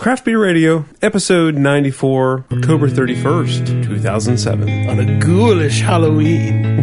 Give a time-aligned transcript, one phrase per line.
[0.00, 4.88] Craft Beer Radio, episode 94, October 31st, 2007.
[4.88, 6.80] on a ghoulish Halloween.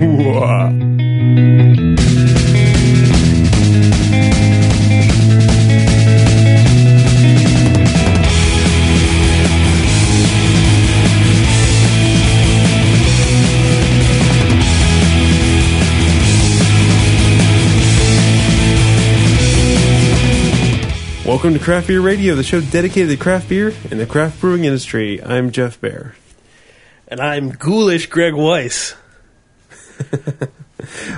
[21.27, 24.63] Welcome to Craft Beer Radio, the show dedicated to craft beer and the craft brewing
[24.63, 25.21] industry.
[25.21, 26.15] I'm Jeff Bear.
[27.09, 28.95] And I'm ghoulish Greg Weiss.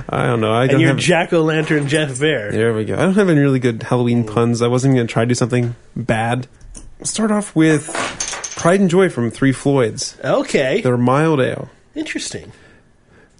[0.08, 0.52] I don't know.
[0.52, 2.50] I And don't you're have, Jack O' Lantern Jeff Bear.
[2.50, 2.94] There we go.
[2.94, 4.62] I don't have any really good Halloween puns.
[4.62, 6.48] I wasn't going to try to do something bad.
[7.04, 7.86] Start off with
[8.56, 10.18] Pride and Joy from Three Floyds.
[10.24, 10.80] Okay.
[10.80, 11.70] Their mild ale.
[11.94, 12.50] Interesting.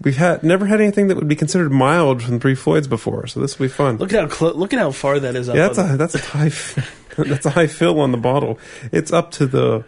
[0.03, 3.39] We've had never had anything that would be considered mild from Three Floyds before, so
[3.41, 3.99] this will be fun.
[3.99, 5.57] Look at how clo- look at how far that is up.
[5.57, 6.49] yeah, that's a that's a high
[7.29, 8.59] that's a high fill on the bottle.
[8.93, 9.85] It's up to the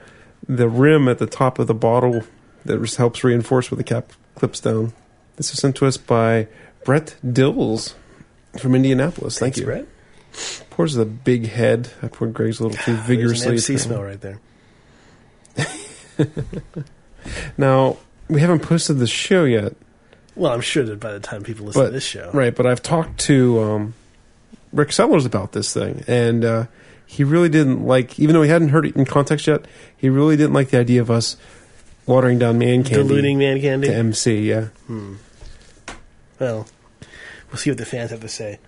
[0.46, 2.24] the rim at the top of the bottle
[2.64, 4.92] that just helps reinforce where the cap clips down.
[5.36, 6.46] This was sent to us by
[6.84, 7.94] Brett Dills
[8.58, 9.38] from Indianapolis.
[9.38, 9.64] Thank Thanks, you.
[9.64, 9.86] Brett.
[10.70, 11.90] Pours the big head.
[12.02, 13.46] I poured Greg's a little too There's vigorously.
[13.48, 14.40] an MC smell right there.
[17.56, 19.74] Now we haven't posted the show yet,
[20.34, 22.54] Well, I'm sure that by the time people listen but to this show, right?
[22.54, 23.94] But I've talked to um,
[24.72, 26.66] Rick Sellers about this thing, and uh,
[27.06, 28.18] he really didn't like.
[28.18, 29.66] Even though he hadn't heard it in context yet,
[29.96, 31.36] he really didn't like the idea of us
[32.06, 33.88] watering down man candy diluting man candy.
[33.88, 34.48] to MC.
[34.48, 36.66] Yeah, Well,
[37.50, 38.58] we'll see what the fans have to say.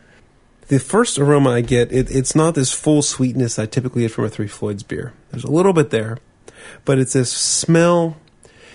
[0.69, 4.25] the first aroma I get, it, it's not this full sweetness I typically get from
[4.25, 5.13] a Three Floyds beer.
[5.31, 6.19] There's a little bit there,
[6.85, 8.17] but it's this smell.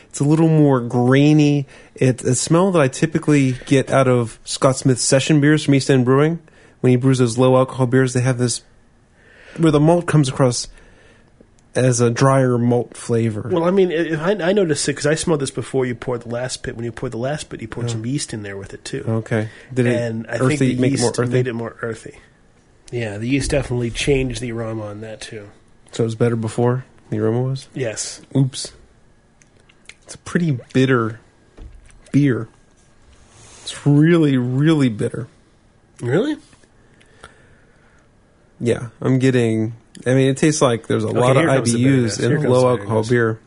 [0.09, 1.67] It's a little more grainy.
[1.95, 5.89] It's a smell that I typically get out of Scott Smith's session beers from East
[5.89, 6.39] End Brewing.
[6.81, 8.63] When he brews those low alcohol beers, they have this
[9.57, 10.67] where the malt comes across
[11.75, 13.49] as a drier malt flavor.
[13.51, 16.21] Well, I mean, if I, I noticed it because I smelled this before you poured
[16.21, 16.75] the last bit.
[16.75, 17.89] When you poured the last bit, you poured oh.
[17.89, 19.03] some yeast in there with it too.
[19.07, 21.33] okay, did it and I earthy think the make it yeast more earthy?
[21.33, 22.17] made it more earthy.
[22.91, 25.49] Yeah, the yeast definitely changed the aroma on that too.
[25.91, 27.67] so it was better before the aroma was.
[27.73, 28.21] Yes.
[28.35, 28.73] Oops.
[30.09, 31.19] It's a pretty bitter
[32.11, 32.49] beer.
[33.61, 35.27] It's really, really bitter.
[36.01, 36.35] Really?
[38.59, 39.73] Yeah, I'm getting.
[40.07, 42.17] I mean, it tastes like there's a lot of here comes the bitterness.
[42.17, 43.39] IBUs in a low alcohol beer.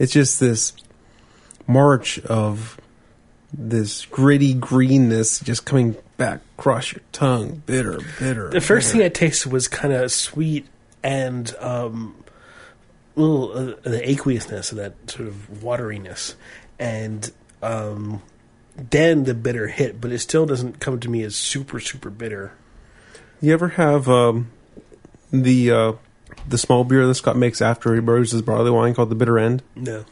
[0.00, 0.72] It's just this
[1.68, 2.76] march of
[3.56, 7.62] this gritty greenness just coming back across your tongue.
[7.66, 8.50] Bitter, bitter.
[8.50, 8.98] The first bitter.
[8.98, 10.66] thing I tasted was kind of sweet
[11.04, 12.16] and um,
[13.16, 16.34] little uh, the aqueousness of that sort of wateriness,
[16.78, 17.30] and
[17.62, 18.22] um,
[18.76, 20.00] then the bitter hit.
[20.00, 22.52] But it still doesn't come to me as super super bitter.
[23.40, 24.50] You ever have um,
[25.32, 25.92] the uh,
[26.46, 29.38] the small beer that Scott makes after he brews his barley wine called the Bitter
[29.38, 29.62] End?
[29.74, 30.04] No.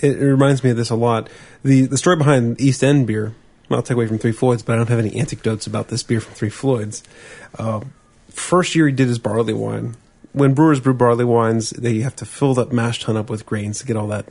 [0.00, 1.28] It, it reminds me of this a lot.
[1.62, 3.34] The the story behind East End beer.
[3.68, 6.02] Well, I'll take away from Three Floyds, but I don't have any anecdotes about this
[6.02, 7.02] beer from Three Floyds.
[7.58, 7.80] Uh,
[8.28, 9.96] first year he did his barley wine.
[10.34, 13.78] When brewers brew barley wines, they have to fill that mash tun up with grains
[13.78, 14.26] to get all that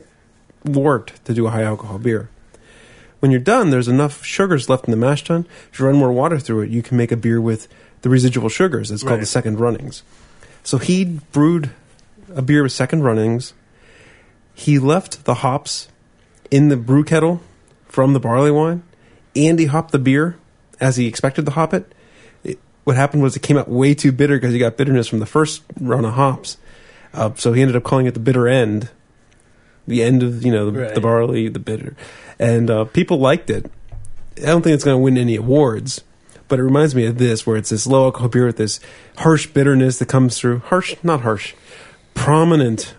[0.64, 2.28] wort to do a high alcohol beer.
[3.20, 5.46] When you're done, there's enough sugars left in the mash tun.
[5.72, 7.68] If you run more water through it, you can make a beer with
[8.02, 8.90] the residual sugars.
[8.90, 9.20] It's called Right.
[9.20, 10.02] the second runnings.
[10.62, 11.70] So he brewed
[12.34, 13.54] a beer with second runnings.
[14.52, 15.88] He left the hops
[16.50, 17.40] in the brew kettle
[17.88, 18.82] from the barley wine,
[19.34, 20.36] and he hopped the beer
[20.80, 21.90] as he expected to hop it.
[22.84, 25.26] What happened was it came out way too bitter because he got bitterness from the
[25.26, 26.58] first run of hops.
[27.12, 28.90] Uh, so he ended up calling it the bitter end,
[29.86, 30.94] the end of you know the, Right.
[30.94, 31.96] the barley, the bitter,
[32.38, 33.70] and uh, people liked it.
[34.38, 36.02] I don't think it's going to win any awards,
[36.48, 38.80] but it reminds me of this, where it's this low alcohol beer with this
[39.18, 40.58] harsh bitterness that comes through.
[40.58, 41.54] Harsh, not harsh,
[42.14, 42.94] prominent,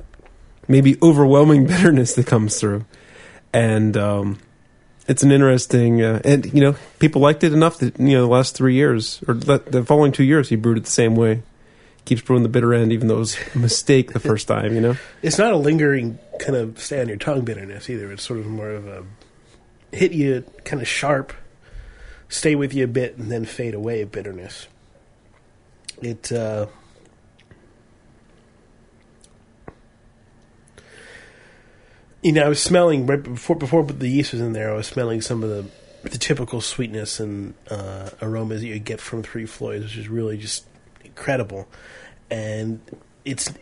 [0.68, 2.86] maybe overwhelming bitterness that comes through,
[3.52, 4.40] and um,
[5.08, 6.02] it's an interesting.
[6.02, 9.22] Uh, and you know, people liked it enough that you know the last three years
[9.28, 11.44] or the, the following two years, he brewed it the same way.
[12.06, 14.74] Keeps brewing the bitter end, even though it was a mistake the first time.
[14.76, 14.98] You know.
[15.22, 18.12] It's not a lingering kind of stay on your tongue bitterness either.
[18.12, 19.04] It's sort of more of a
[19.92, 21.34] hit you kind of sharp,
[22.30, 24.68] stay with you a bit, and then fade away bitterness.
[26.02, 26.68] It uh,
[32.26, 34.72] you know, I was smelling right before before the yeast was in there.
[34.72, 35.66] I was smelling some of the
[36.10, 40.36] the typical sweetness and uh, aromas that you get from Three Floyds, which is really
[40.36, 40.66] just
[41.04, 41.68] incredible.
[42.32, 42.82] And
[43.26, 43.54] it's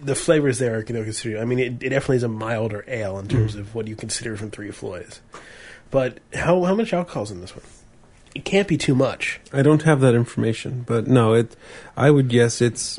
[0.00, 1.40] the flavors there are you know, considered.
[1.40, 4.36] I mean, it, it definitely is a milder ale in terms of what you consider
[4.36, 5.20] from Three Floyds.
[5.92, 7.64] But how how much alcohol's in this one?
[8.34, 9.40] It can't be too much.
[9.52, 11.54] I don't have that information, but no, it.
[11.96, 12.98] I would guess it's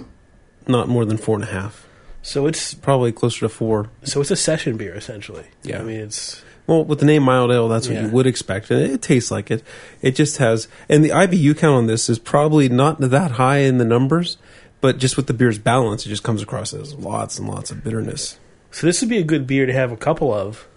[0.65, 1.86] not more than four and a half.
[2.27, 3.89] So it's Probably closer to four.
[4.03, 5.45] so it's a session beer essentially.
[5.63, 5.79] Yeah.
[5.79, 8.05] I mean it's Well, with the name mild ale, that's what Yeah.
[8.07, 9.63] you would expect, and it, it tastes like it.
[10.01, 13.77] It just has, and the IBU count on this is probably not that high in
[13.77, 14.37] the numbers,
[14.81, 17.81] but just with the beer's balance, it just comes across as lots and lots of
[17.85, 18.37] bitterness.
[18.71, 20.67] so this would be a good beer to have a couple of,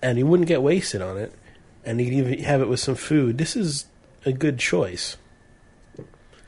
[0.00, 1.34] and you wouldn't get wasted on it,
[1.84, 3.36] and you can even have it with some food.
[3.36, 3.84] This is
[4.24, 5.18] a good choice.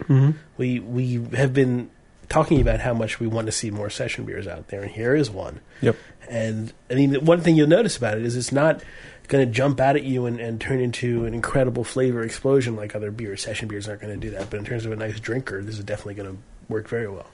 [0.05, 0.31] Mm-hmm.
[0.56, 1.90] We we have been
[2.29, 5.15] talking about how much we want to see more session beers out there, and here
[5.15, 5.61] is one.
[5.81, 5.97] Yep.
[6.29, 8.83] And I mean, one thing you'll notice about it is it's not
[9.29, 12.95] going to jump out at you and, and turn into an incredible flavor explosion like
[12.95, 13.43] other beers.
[13.43, 14.51] Session beers aren't going to do that.
[14.51, 16.39] But in terms of a nice drinker, this is definitely going to
[16.69, 17.27] work very well.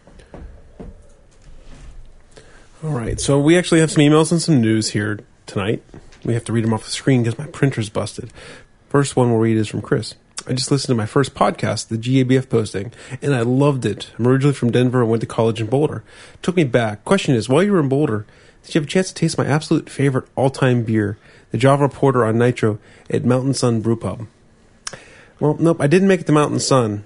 [2.82, 5.82] All right, so we actually have some emails and some news here tonight.
[6.24, 8.30] We have to read them off the screen because my printer's busted.
[8.88, 10.14] First one we'll read is from Chris.
[10.46, 12.92] I just listened to my first podcast, the GABF posting,
[13.22, 14.10] and I loved it.
[14.18, 16.04] I'm originally from Denver and went to college in Boulder.
[16.42, 17.02] Took me back.
[17.04, 18.26] Question is, while you were in Boulder,
[18.62, 21.16] did you have a chance to taste my absolute favorite all-time beer,
[21.50, 24.26] the Java Porter on Nitro at Mountain Sun Brew Pub?
[25.40, 27.04] Well, nope, I didn't make it to Mountain Sun.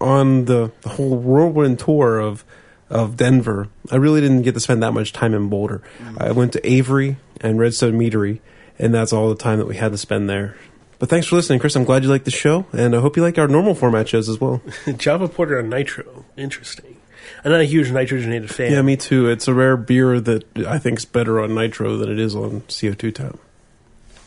[0.00, 2.44] On the, the whole whirlwind tour of
[2.88, 5.82] of Denver, I really didn't get to spend that much time in Boulder.
[5.98, 6.22] Mm.
[6.22, 8.38] I went to Avery and Redstone Meadery,
[8.78, 10.56] and that's all the time that we had to spend there.
[10.98, 11.76] But thanks for listening, Chris.
[11.76, 14.28] I'm glad you liked the show, and I hope you like our normal format shows
[14.28, 14.62] as well.
[14.96, 16.24] Java Porter on Nitro.
[16.36, 16.96] Interesting.
[17.44, 18.72] I'm not a huge nitrogenated fan.
[18.72, 19.28] Yeah, me too.
[19.28, 22.62] It's a rare beer that I think is better on nitro than it is on
[22.62, 23.38] CO2 tap.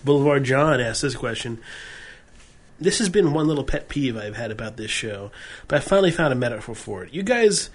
[0.03, 1.59] Boulevard John asked this question.
[2.79, 5.31] This has been one little pet peeve I've had about this show,
[5.67, 7.13] but I finally found a metaphor for it.
[7.13, 7.69] You guys,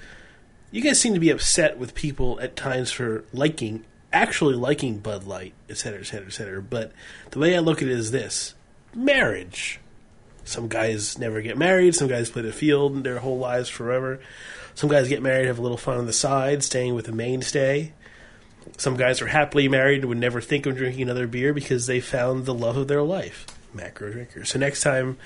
[0.70, 5.24] you guys seem to be upset with people at times for liking, actually liking Bud
[5.24, 6.62] Light, et cetera, et cetera, et cetera.
[6.62, 6.92] But
[7.32, 8.54] the way I look at it is this:
[8.96, 9.80] marriage.
[10.44, 11.94] Some guys never get married.
[11.94, 14.20] Some guys play the field their whole lives forever.
[14.74, 17.92] Some guys get married, have a little fun on the side, staying with a mainstay.
[18.76, 22.00] Some guys are happily married and would never think of drinking another beer because they
[22.00, 23.46] found the love of their life.
[23.72, 24.50] Macro drinkers.
[24.50, 25.16] So next time,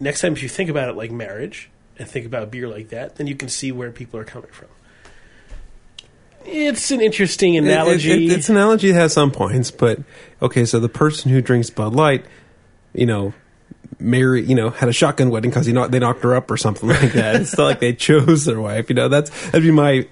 [0.00, 3.16] next time if you think about it like marriage and think about beer like that,
[3.16, 4.68] then you can see where people are coming from.
[6.46, 8.12] It's an interesting analogy.
[8.12, 10.00] It, it, it's an analogy that has some points, but
[10.42, 10.64] okay.
[10.66, 12.26] So the person who drinks Bud Light,
[12.94, 13.34] you know,
[13.98, 16.88] marry, you know, had a shotgun wedding because know they knocked her up or something
[17.00, 17.36] like that.
[17.36, 18.88] it's not like they chose their wife.
[18.88, 20.06] You know, that's that'd be my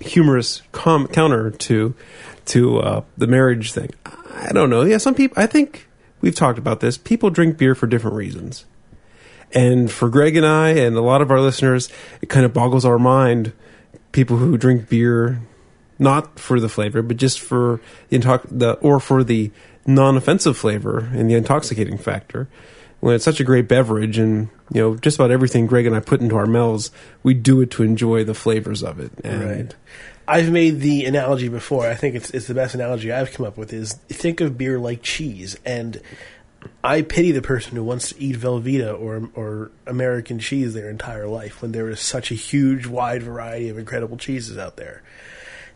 [0.00, 1.94] humorous com- counter to
[2.46, 3.90] to uh, the marriage thing.
[4.06, 4.82] I don't know.
[4.82, 5.40] Yeah, some people.
[5.42, 5.88] I think
[6.20, 6.98] we've talked about this.
[6.98, 8.64] People drink beer for different reasons,
[9.52, 11.88] and for Greg and I and a lot of our listeners,
[12.20, 13.52] it kind of boggles our mind.
[14.12, 15.40] People who drink beer
[15.98, 19.50] not for the flavor, but just for the, intox- the or for the
[19.88, 22.46] non-offensive flavor and the intoxicating factor.
[23.00, 26.00] When it's such a great beverage, and you know, just about everything Greg and I
[26.00, 26.90] put into our mouths,
[27.22, 29.12] we do it to enjoy the flavors of it.
[29.24, 29.74] And Right.
[30.26, 31.86] I've made the analogy before.
[31.86, 33.72] I think it's it's the best analogy I've come up with.
[33.72, 36.00] Is think of beer like cheese, and
[36.84, 41.28] I pity the person who wants to eat Velveeta or or American cheese their entire
[41.28, 45.02] life when there is such a huge, wide variety of incredible cheeses out there.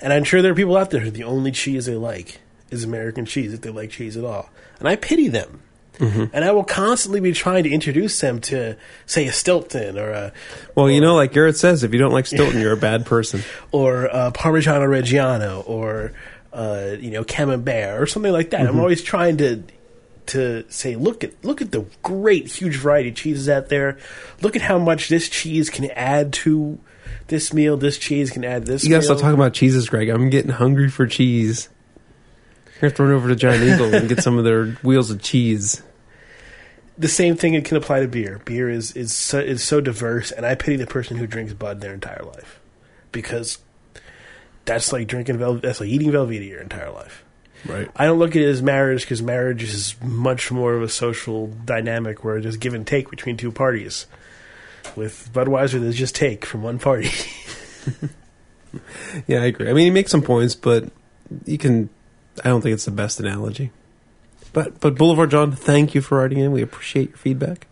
[0.01, 2.41] And I'm sure there are people out there who the only cheese they like
[2.73, 4.51] is American cheese, if they like cheese at all.
[4.79, 5.63] And I pity them.
[6.01, 8.77] And I will constantly be trying to introduce them to,
[9.07, 10.33] say, a Stilton or a
[10.75, 13.43] well, you know, like Garrett says, if you don't like Stilton, you're a bad person.
[13.71, 16.13] or uh, Parmigiano Reggiano or
[16.53, 18.67] uh, you know Camembert or something like that.
[18.67, 19.63] I'm always trying to
[20.27, 23.99] to say, look at look at the great huge variety of cheeses out there.
[24.41, 26.81] Look at how much this cheese can add to
[27.29, 27.77] this meal.
[27.77, 28.83] This cheese can add this.
[28.83, 29.07] You gotta meal.
[29.07, 30.09] stop talking about cheeses, Greg.
[30.09, 31.69] I'm getting hungry for cheese.
[32.83, 35.23] You have to run over to Giant Eagle and get some of their wheels of
[35.23, 35.83] cheese.
[36.99, 38.41] the same thing it can apply to beer.
[38.45, 41.81] Beer is is so, is so diverse, and I pity the person who drinks Bud
[41.81, 42.61] their entire life
[43.13, 43.59] because
[44.65, 47.25] that's like drinking Vel- that's like eating Velveeta your entire life.
[47.65, 47.89] Right.
[47.95, 51.47] I don't look at it as marriage because marriage is much more of a social
[51.65, 54.07] dynamic where there's give and take between two parties.
[54.97, 57.11] With Budweiser, there's just take from one party.
[59.27, 59.69] Yeah, I agree.
[59.69, 60.89] I mean, he makes some points, but
[61.45, 61.91] you can.
[62.45, 63.71] I don't think it's the best analogy.
[64.53, 66.53] But but Boulevard John, thank you for writing in.
[66.53, 67.67] We appreciate your feedback.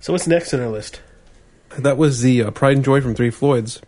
[0.00, 1.00] so what's next on our list?
[1.78, 3.80] That was the uh, Pride and Joy from Three Floyds.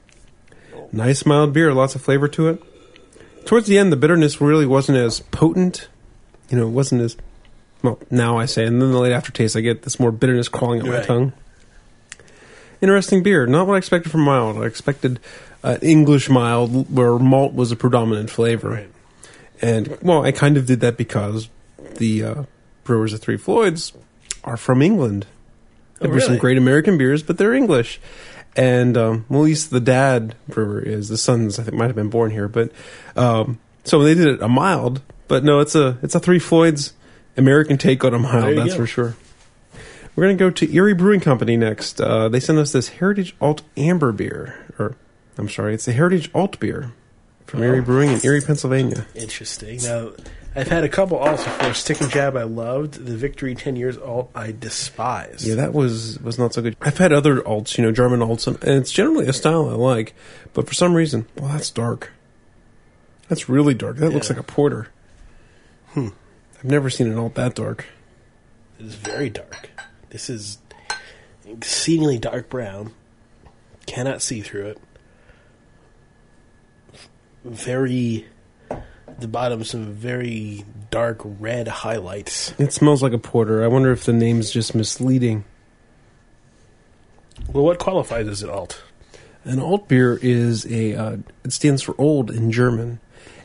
[0.92, 2.62] Nice mild beer, lots of flavor to it.
[3.44, 5.88] Towards the end, the bitterness really wasn't as potent.
[6.50, 7.16] You know, it wasn't as
[7.82, 7.98] well.
[8.10, 10.88] Now I say, and then the late aftertaste, I get this more bitterness crawling up
[10.88, 11.32] my tongue.
[12.80, 13.46] Interesting beer.
[13.46, 14.56] Not what I expected from mild.
[14.56, 15.20] I expected
[15.64, 18.70] uh, English mild, where malt was a predominant flavor.
[18.70, 18.90] Right.
[19.60, 21.48] And well, I kind of did that because
[21.96, 22.42] the uh,
[22.84, 23.92] brewers of Three Floyds
[24.44, 25.26] are from England.
[25.98, 28.00] They Oh, brew some great American beers, but they're English.
[28.56, 31.08] and um, well, at least the dad brewer is.
[31.08, 32.70] The sons, I think, might have been born here, but
[33.16, 36.92] um, so they did it a mild, but no, it's a it's a Three Floyds
[37.36, 38.56] American take on a mild.
[38.56, 38.76] That's go.
[38.80, 39.16] for sure.
[40.14, 42.00] We're gonna go to Erie Brewing Company next.
[42.00, 44.94] Uh, they sent us this Heritage Alt Amber beer, or
[45.38, 46.92] I'm sorry, it's the Heritage Alt beer
[47.46, 47.82] from Erie Oh.
[47.82, 49.06] Brewing in Erie, Pennsylvania.
[49.14, 49.80] Interesting.
[49.82, 50.10] Now,
[50.56, 51.72] I've had a couple alts before.
[51.74, 52.94] Stick and Jab I loved.
[53.04, 55.46] The Victory 10 Years alt I despise.
[55.46, 56.76] Yeah, that was was not so good.
[56.80, 59.74] I've had other alts, you know, German alts, and and it's generally a style I
[59.74, 60.14] like,
[60.54, 62.10] but for some reason, well, that's dark.
[63.28, 63.98] That's really dark.
[63.98, 64.88] That looks like a porter.
[65.90, 66.08] Hmm.
[66.56, 67.84] I've never seen an alt that dark.
[68.80, 69.70] It is very dark.
[70.10, 70.58] This is
[71.46, 72.92] exceedingly dark brown.
[73.86, 74.78] Cannot see through it.
[77.44, 78.26] Very.
[79.20, 82.54] The bottom, some very dark red highlights.
[82.58, 83.64] It smells like a porter.
[83.64, 85.44] I wonder if the name's just misleading.
[87.52, 88.82] Well, what qualifies as an alt?
[89.44, 93.00] An alt beer is a uh, it stands for old in German,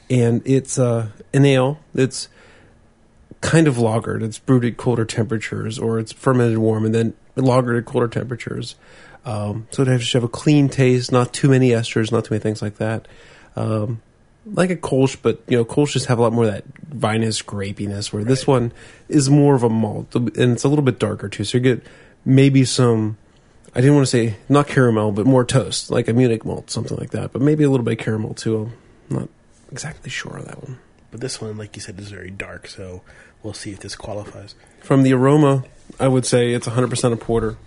[0.09, 2.27] and it's uh, an ale that's
[3.41, 4.21] kind of lagered.
[4.21, 8.75] It's brewed at colder temperatures, or it's fermented warm and then lagered at colder temperatures.
[9.25, 12.33] Um, so it has to have a clean taste, not too many esters, not too
[12.33, 13.07] many things like that.
[13.55, 14.01] Um,
[14.45, 18.11] like a Kolsch, but you know, Kolsch's have a lot more of that vinous grapiness,
[18.11, 18.73] where this one
[19.07, 21.43] is more of a malt, and it's a little bit darker too.
[21.43, 21.85] So you get
[22.25, 23.17] maybe some
[23.75, 26.95] I didn't want to say not caramel, but more toast, like a Munich malt, something
[26.97, 27.33] like that.
[27.33, 28.71] But maybe a little bit of caramel too.
[29.09, 29.29] I'm not
[29.71, 30.77] exactly sure on that one.
[31.09, 33.01] But this one, like you said, is very dark, so
[33.41, 34.53] we'll see if this qualifies.
[34.81, 35.63] From the aroma,
[35.99, 37.57] I would say it's 100% a porter.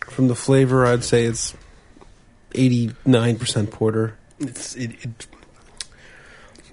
[0.00, 1.54] From the flavor, I'd say it's
[2.52, 4.16] 89% porter.
[4.40, 5.26] It's it, it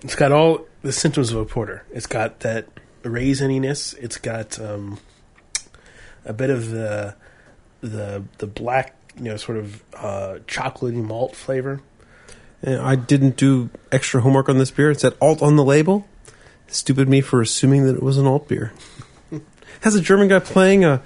[0.01, 1.84] it's got all the symptoms of a porter.
[1.91, 2.67] It's got that
[3.03, 3.98] raisininess.
[3.98, 5.00] It's got um,
[6.25, 7.15] a bit of the
[7.81, 11.81] the the black, you know, sort of uh, chocolatey malt flavor.
[12.62, 14.91] And I didn't do extra homework on this beer.
[14.91, 16.07] It said alt on the label.
[16.67, 18.74] Stupid me for assuming that it was an alt beer.
[19.81, 21.01] Has a German guy playing a.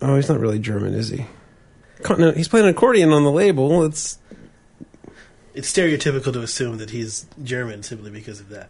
[0.00, 1.26] Oh, he's not really German, is he?
[2.34, 3.84] He's playing an accordion on the label.
[3.84, 4.18] It's
[5.54, 8.68] It's stereotypical to assume that he's German simply because of that.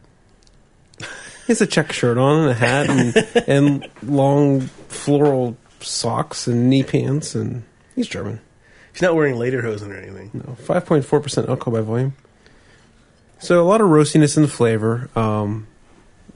[0.98, 1.06] He
[1.48, 3.16] has a check shirt on and a hat and,
[3.48, 8.40] and long floral socks and knee pants, and he's German.
[8.92, 10.30] He's not wearing lederhosen or anything.
[10.34, 12.14] No, five point four percent alcohol by volume.
[13.38, 15.08] So a lot of roastiness in the flavor.
[15.16, 15.66] Um,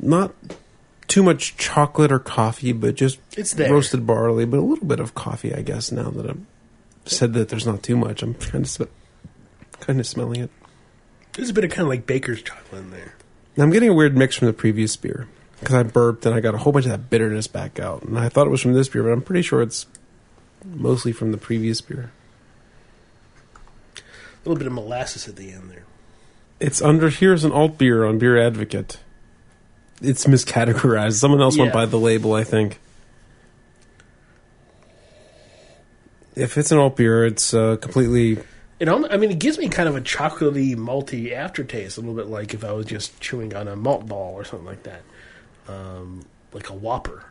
[0.01, 0.35] not
[1.07, 3.73] too much chocolate or coffee, but just It's there.
[3.73, 5.93] roasted barley, but a little bit of coffee, I guess.
[5.93, 6.41] Now that I've
[7.05, 8.83] said that there's not too much, I'm kind of sm-
[9.81, 10.51] kind of smelling it.
[11.35, 13.15] There's a bit of kind of like baker's chocolate in there.
[13.57, 15.29] Now, I'm getting a weird mix from the previous beer
[15.61, 18.19] because I burped and I got a whole bunch of that bitterness back out, and
[18.19, 19.87] I thought it was from this beer, but I'm pretty sure it's
[20.65, 22.11] mostly from the previous beer.
[23.97, 25.85] A little bit of molasses at the end there.
[26.61, 28.99] It's under here's an alt beer on Beer Advocate.
[30.01, 31.15] It's miscategorized.
[31.15, 32.79] Someone else went by the label, I think.
[36.35, 38.39] If it's an alt beer, it's uh, completely.
[38.79, 42.27] It I mean, it gives me kind of a chocolatey, malty aftertaste, a little bit
[42.27, 45.03] like if I was just chewing on a malt ball or something like that,
[45.67, 47.25] um, like a Whopper.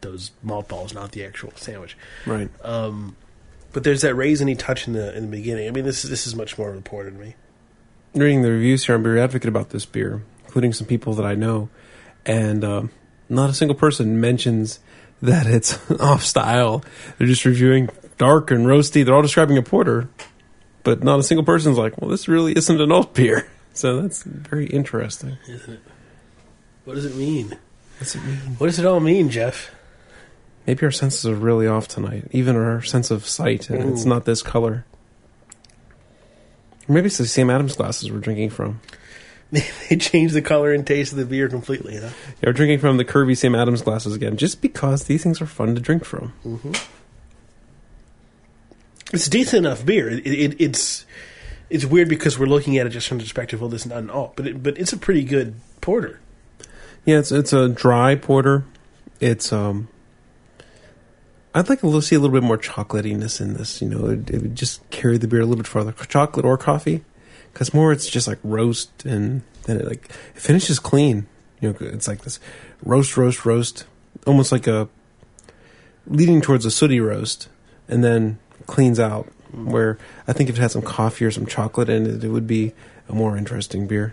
[0.00, 1.96] Those malt balls, not the actual sandwich.
[2.26, 2.50] Right.
[2.62, 3.16] Um,
[3.72, 5.68] but there's that raisiny touch in the in the beginning.
[5.68, 7.34] I mean, this this is much more a to me.
[8.14, 11.34] reading the reviews here on Beer Advocate about this beer, including some people that I
[11.34, 11.68] know,
[12.26, 12.90] and um,
[13.28, 14.80] not a single person mentions
[15.22, 16.84] that it's off style.
[17.18, 17.88] They're just reviewing
[18.18, 19.04] dark and roasty.
[19.04, 20.08] They're all describing a porter,
[20.82, 24.22] but not a single person's like, "Well, this really isn't an alt beer." So that's
[24.22, 25.36] very interesting.
[25.48, 25.80] Isn't it?
[26.84, 27.58] What does it mean?
[27.98, 28.36] What's it mean?
[28.58, 29.74] What does it all mean, Jeff?
[30.64, 34.26] Maybe our senses are really off tonight, even our sense of sight, and it's not
[34.26, 34.84] this color.
[36.88, 38.80] Or maybe it's the Sam Adams glasses we're drinking from.
[39.50, 41.96] they changed the color and taste of the beer completely.
[41.96, 42.10] Huh?
[42.40, 45.46] Yeah, we're drinking from the curvy Sam Adams glasses again, just because these things are
[45.46, 46.32] fun to drink from.
[46.44, 46.72] Mm-hmm.
[49.12, 50.08] It's decent enough beer.
[50.08, 51.06] It, it, it's
[51.70, 53.98] it's weird because we're looking at it just from the perspective, well, this is not
[53.98, 56.20] an alt, but it, but it's a pretty good porter.
[57.04, 58.64] Yeah, it's it's a dry porter.
[59.20, 59.88] It's um.
[61.56, 63.80] I'd like to see a little bit more chocolatiness in this.
[63.80, 65.92] You know, it, it would just carry the beer a little bit farther.
[65.92, 67.04] Chocolate or coffee,
[67.52, 71.26] because more it's just like roast, and then it like it finishes clean.
[71.60, 72.40] You know, it's like this
[72.82, 73.86] roast, roast, roast,
[74.26, 74.88] almost like a
[76.06, 77.48] leading towards a sooty roast,
[77.88, 79.28] and then cleans out.
[79.52, 82.48] Where I think if it had some coffee or some chocolate in it, it would
[82.48, 82.72] be
[83.08, 84.12] a more interesting beer.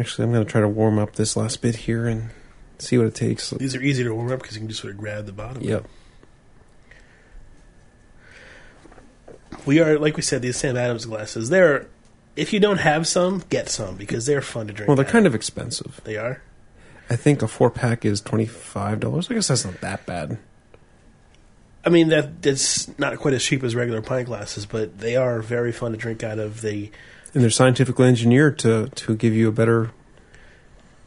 [0.00, 2.30] Actually, I'm going to try to warm up this last bit here and
[2.78, 3.50] see what it takes.
[3.50, 5.62] These are easy to warm up because you can just sort of grab the bottom.
[5.62, 5.86] Yep.
[9.66, 11.50] We are, like we said, these Sam Adams glasses.
[11.50, 11.86] They're,
[12.34, 14.88] if you don't have some, get some because they're fun to drink.
[14.88, 16.00] Well, they're out kind of expensive.
[16.02, 16.42] They are.
[17.10, 19.30] I think a four pack is twenty five dollars.
[19.30, 20.38] I guess that's not that bad.
[21.84, 25.42] I mean, that that's not quite as cheap as regular pint glasses, but they are
[25.42, 26.60] very fun to drink out of.
[26.60, 26.90] They
[27.34, 29.90] And they're scientifically engineered to to give you a better.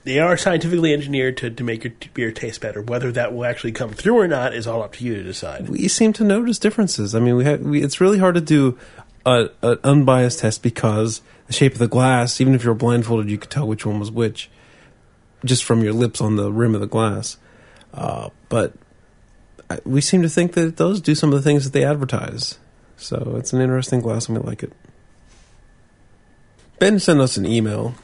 [0.03, 2.81] they are scientifically engineered to, to make your beer taste better.
[2.81, 5.69] Whether that will actually come through or not is all up to you to decide.
[5.69, 7.15] We seem to notice differences.
[7.15, 8.77] I mean, we, have, we it's really hard to do
[9.25, 13.37] a, an unbiased test because the shape of the glass, even if you're blindfolded, you
[13.37, 14.49] could tell which one was which
[15.45, 17.37] just from your lips on the rim of the glass.
[17.93, 18.73] Uh, but
[19.69, 22.57] I, we seem to think that does do some of the things that they advertise.
[22.97, 24.73] So it's an interesting glass, and we like it.
[26.79, 27.95] Ben sent us an email.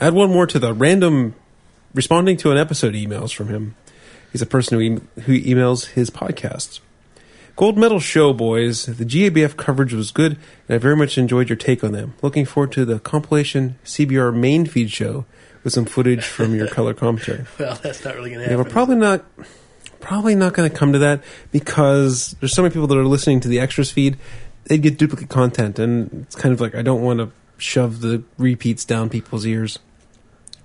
[0.00, 1.34] Add one more to the random
[1.94, 3.74] responding to an episode emails from him.
[4.32, 6.80] He's a person who, e- who emails his podcasts.
[7.56, 8.86] Gold medal show, boys.
[8.86, 12.14] The GABF coverage was good, and I very much enjoyed your take on them.
[12.22, 15.24] Looking forward to the compilation CBR main feed show
[15.68, 17.44] with some footage from your color commentary.
[17.58, 18.64] Well, that's not really going to Yeah, happen.
[18.64, 19.24] we're probably not
[20.00, 21.22] probably not going to come to that
[21.52, 24.16] because there's so many people that are listening to the extras feed.
[24.64, 28.22] They get duplicate content, and it's kind of like I don't want to shove the
[28.38, 29.78] repeats down people's ears.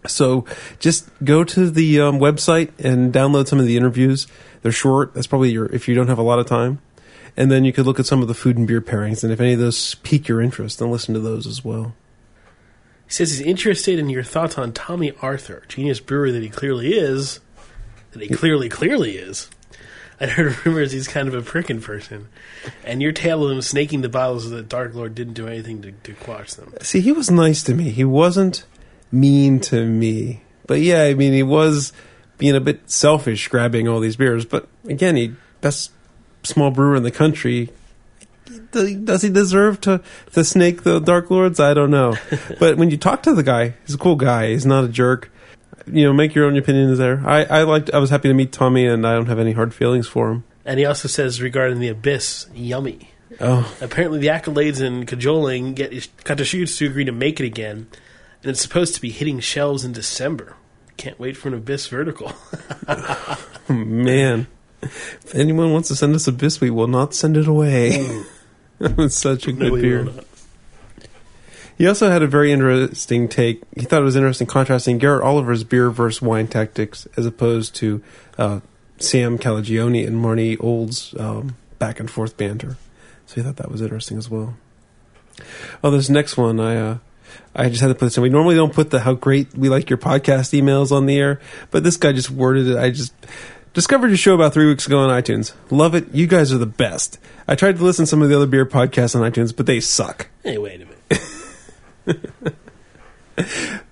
[0.05, 0.45] So
[0.79, 4.27] just go to the um, website and download some of the interviews.
[4.61, 5.13] They're short.
[5.13, 6.79] That's probably your if you don't have a lot of time.
[7.35, 9.39] And then you could look at some of the food and beer pairings, and if
[9.39, 11.95] any of those pique your interest, then listen to those as well.
[13.13, 16.95] He says he's interested in your thoughts on Tomme Arthur, genius brewer that he clearly
[16.95, 17.41] is.
[18.09, 19.51] That he clearly, clearly is.
[20.19, 22.27] I heard rumors he's kind of a pricking person.
[22.83, 25.83] And your tale of him snaking the bottles of the Dark Lord didn't do anything
[25.83, 26.73] to, to quash them.
[26.81, 27.91] See, he was nice to me.
[27.91, 28.65] He wasn't
[29.11, 30.41] mean to me.
[30.65, 31.93] But yeah, I mean, he was
[32.39, 34.43] being a bit selfish grabbing all these beers.
[34.43, 35.91] But again, he best
[36.41, 37.69] small brewer in the country.
[38.71, 40.01] Does he deserve to,
[40.33, 41.59] to snake the Dark Lords?
[41.59, 42.15] I don't know.
[42.59, 44.49] but when you talk to the guy, he's a cool guy.
[44.49, 45.31] He's not a jerk.
[45.85, 47.21] You know, make your own opinions there.
[47.25, 47.93] I, I liked.
[47.93, 50.43] I was happy to meet Tomme, and I don't have any hard feelings for him.
[50.65, 53.09] And he also says regarding the Abyss, yummy.
[53.41, 57.87] Oh, Apparently, the accolades and cajoling get Deschutes to agree to make it again,
[58.41, 60.55] and it's supposed to be hitting shelves in December.
[60.97, 62.31] Can't wait for an Abyss vertical.
[63.69, 64.47] man.
[64.81, 68.23] If anyone wants to send us Abyss, we will not send it away.
[68.97, 70.09] it's such a good beer.
[71.77, 73.61] He also had a very interesting take.
[73.75, 78.03] He thought it was interesting contrasting Garrett Oliver's beer versus wine tactics as opposed to
[78.37, 78.59] uh,
[78.97, 82.77] Sam Calagione and Marnie Old's um, back and forth banter.
[83.25, 84.55] So he thought that was interesting as well.
[85.83, 86.97] Oh, this next one, I uh,
[87.55, 88.23] I just had to put this in.
[88.23, 91.39] We normally don't put the how great we like your podcast emails on the air,
[91.71, 92.77] but this guy just worded it.
[92.77, 93.13] I just
[93.73, 95.53] discovered your show about three weeks ago on iTunes.
[95.69, 96.13] Love it.
[96.13, 97.19] You guys are the best.
[97.47, 99.79] I tried to listen to some of the other beer podcasts on iTunes, but they
[99.79, 100.29] suck.
[100.43, 102.55] Hey, wait a minute.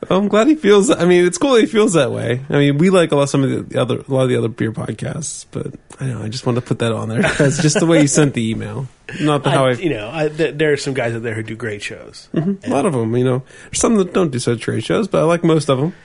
[0.09, 0.91] I'm glad he feels.
[0.91, 2.41] I mean, it's cool that he feels that way.
[2.49, 4.49] I mean, we like a lot some of the other a lot of the other
[4.49, 5.67] beer podcasts, but
[5.99, 6.23] I don't know.
[6.23, 8.51] I just wanted to put that on there because just the way you sent the
[8.51, 8.87] email,
[9.19, 11.43] not the how I, you know, I, th- there are some guys out there who
[11.43, 12.29] do great shows.
[12.33, 15.21] a lot of them, you know, there's some that don't do such great shows, but
[15.21, 15.95] I like most of them.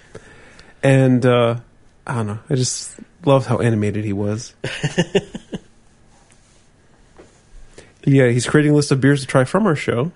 [0.83, 1.57] And uh,
[2.07, 2.39] I don't know.
[2.49, 4.55] I just loved how animated he was.
[8.05, 10.13] yeah, he's creating a list of beers to try from our show,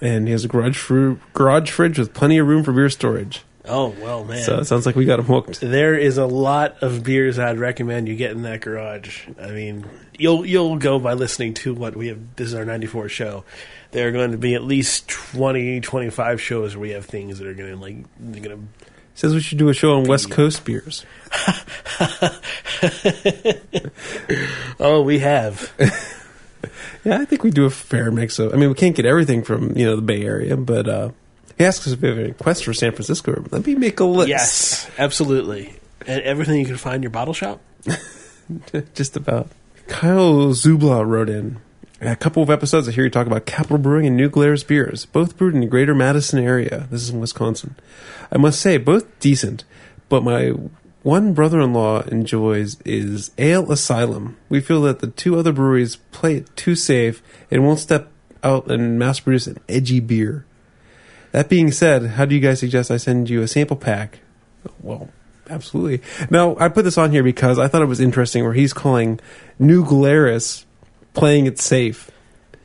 [0.00, 3.42] and he has a garage fru- garage fridge with plenty of room for beer storage.
[3.66, 4.42] Oh well, man.
[4.42, 5.60] So it sounds like we got him hooked.
[5.60, 9.26] there is a lot of beers I'd recommend you get in that garage.
[9.40, 9.86] I mean,
[10.18, 12.36] you'll you'll go by listening to what we have.
[12.36, 13.44] This is our 94 show.
[13.92, 17.46] There are going to be at least 20, 25 shows where we have things that
[17.46, 18.84] are going to like going to
[19.14, 21.04] Says we should do a show on West Coast beers.
[24.80, 25.72] Oh, we have.
[27.04, 28.54] Yeah, I think we do a fair mix of.
[28.54, 31.10] I mean, we can't get everything from you know the Bay Area, but uh,
[31.58, 33.44] he asks us if we have any requests for San Francisco.
[33.50, 34.30] Let me make a list.
[34.30, 35.74] yes, absolutely.
[36.06, 37.60] And everything you can find in your bottle shop.
[38.94, 39.48] just about.
[39.88, 41.58] Kyle Zubla wrote in
[42.12, 42.88] a couple of episodes.
[42.88, 45.66] I hear you talk about Capital Brewing and New Glarus beers, both brewed in the
[45.66, 46.86] Greater Madison area.
[46.90, 47.76] This is in Wisconsin.
[48.30, 49.64] I must say, both decent,
[50.08, 50.52] but my
[51.02, 54.36] one brother-in-law enjoys is Ale Asylum.
[54.48, 58.10] We feel that the two other breweries play it too safe and won't step
[58.42, 60.46] out and mass produce an edgy beer.
[61.32, 64.20] That being said, how do you guys suggest I send you a sample pack?
[64.80, 65.10] Well,
[65.50, 66.00] absolutely.
[66.30, 69.20] Now, I put this on here because I thought it was interesting where he's calling
[69.58, 70.64] New Glarus
[71.14, 72.10] playing it safe.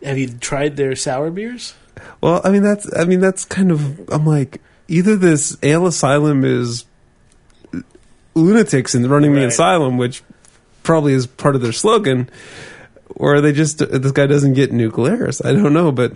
[0.04, 1.74] Have you tried their sour beers?
[2.22, 6.44] Well, I mean that's I mean that's kind of I'm like either this Ale Asylum
[6.44, 6.86] is
[8.34, 10.24] lunatics and running the asylum, which
[10.84, 12.30] probably is part of their slogan,
[13.10, 15.44] or they just this guy doesn't get Glarus.
[15.44, 16.14] I don't know, but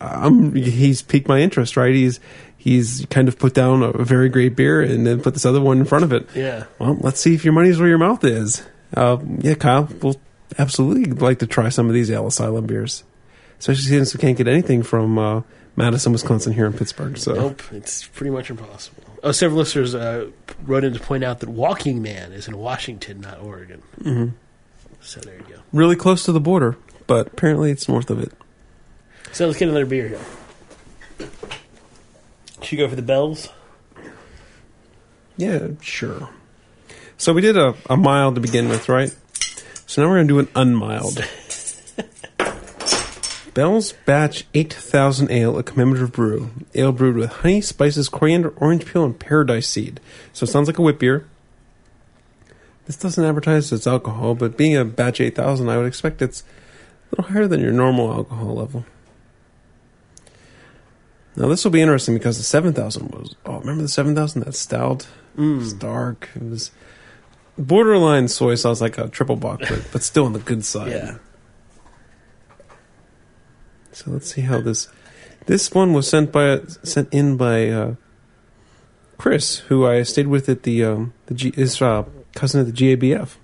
[0.00, 1.76] I'm he's piqued my interest.
[1.76, 1.94] Right?
[1.94, 2.20] He's
[2.56, 5.78] he's kind of put down a very great beer and then put this other one
[5.78, 6.28] in front of it.
[6.34, 6.64] Yeah.
[6.78, 8.62] Well, let's see if your money's where your mouth is.
[8.94, 10.20] Uh, yeah, Kyle, we'll
[10.58, 13.04] absolutely like to try some of these Ale Asylum beers,
[13.58, 15.42] especially since we can't get anything from uh,
[15.76, 17.16] Madison, Wisconsin here in Pittsburgh.
[17.16, 19.02] So Nope, it's pretty much impossible.
[19.22, 20.30] Oh, several listeners uh,
[20.64, 23.82] wrote in to point out that Walking Man is in Washington, not Oregon.
[24.00, 24.28] Mm-hmm.
[25.00, 25.60] So there you go.
[25.72, 28.32] really close to the border, but apparently it's north of it.
[29.32, 31.28] So let's get another beer here.
[32.62, 33.48] Should you go for the bells?
[35.36, 36.28] Yeah, sure.
[37.16, 39.14] So we did a, a mild to begin with, right?
[39.90, 41.18] So now we're going to do an unmild.
[43.54, 46.52] Bell's Batch 8000 Ale, a commemorative brew.
[46.76, 49.98] Ale brewed with honey, spices, coriander, orange peel, and paradise seed.
[50.32, 51.26] So it sounds like a wit beer.
[52.86, 56.44] This doesn't advertise its alcohol, but being a Batch 8000, I would expect it's
[57.10, 58.84] a little higher than your normal alcohol level.
[61.34, 64.44] Now this will be interesting because the 7000 was, oh, remember the 7000?
[64.44, 65.08] That stout?
[65.36, 65.56] Mm.
[65.56, 66.28] It was dark.
[66.36, 66.70] It was
[67.60, 70.92] borderline soy sauce, like a triple bock, but, but still on the good side.
[70.92, 71.18] Yeah.
[73.92, 74.88] So let's see how this.
[75.46, 77.94] This one was sent by sent in by uh,
[79.18, 82.72] Chris, who I stayed with at the um, the G, his uh, cousin at the
[82.72, 83.36] GABF.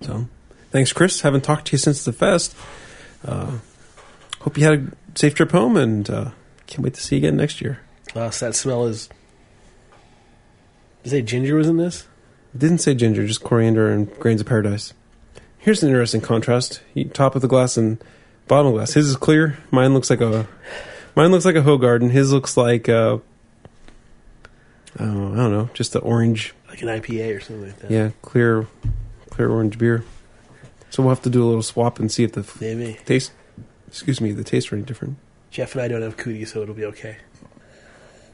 [0.00, 0.28] So
[0.70, 1.20] thanks, Chris.
[1.20, 2.56] Haven't talked to you since the fest.
[3.24, 3.58] Uh,
[4.40, 4.74] hope you had
[5.14, 6.30] a safe trip home, and uh,
[6.66, 7.80] can't wait to see you again next year.
[8.14, 9.08] Uh, so that smell is.
[11.02, 12.06] Did you say ginger was in this?
[12.54, 14.92] It didn't say ginger, just coriander and grains of paradise.
[15.58, 16.82] Here's an interesting contrast:
[17.14, 18.02] top of the glass and
[18.48, 18.92] bottom of the glass.
[18.94, 19.58] His is clear.
[19.70, 20.46] Mine looks like a
[21.14, 22.10] mine looks like a Hoegaarden.
[22.10, 23.18] His looks like uh,
[24.98, 26.54] I don't know, just an orange.
[26.68, 27.90] Like an IPA or something like that.
[27.90, 28.66] Yeah, clear,
[29.30, 30.04] clear orange beer.
[30.90, 32.98] So we'll have to do a little swap and see if the Maybe.
[33.06, 33.32] taste.
[33.88, 35.16] Excuse me, the taste are any different.
[35.50, 37.16] Jeff and I don't have cooties, so it'll be okay.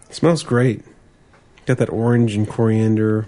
[0.08, 0.84] It smells great.
[1.66, 3.26] Got that orange and coriander.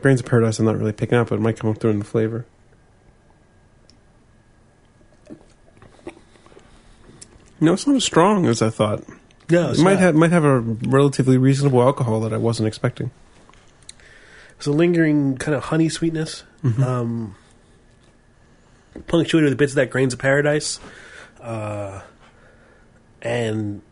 [0.00, 0.58] Grains of paradise.
[0.58, 2.46] I'm not really picking up, but it might come through in the flavor.
[7.60, 9.04] No, it's not as strong as I thought.
[9.50, 13.10] No, It might have might have a relatively reasonable alcohol that I wasn't expecting.
[14.56, 16.44] It's a lingering kind of honey sweetness.
[16.64, 17.34] Um,
[19.06, 20.78] punctuated with bits of that grains of paradise.
[21.40, 22.02] Uh,
[23.22, 23.82] and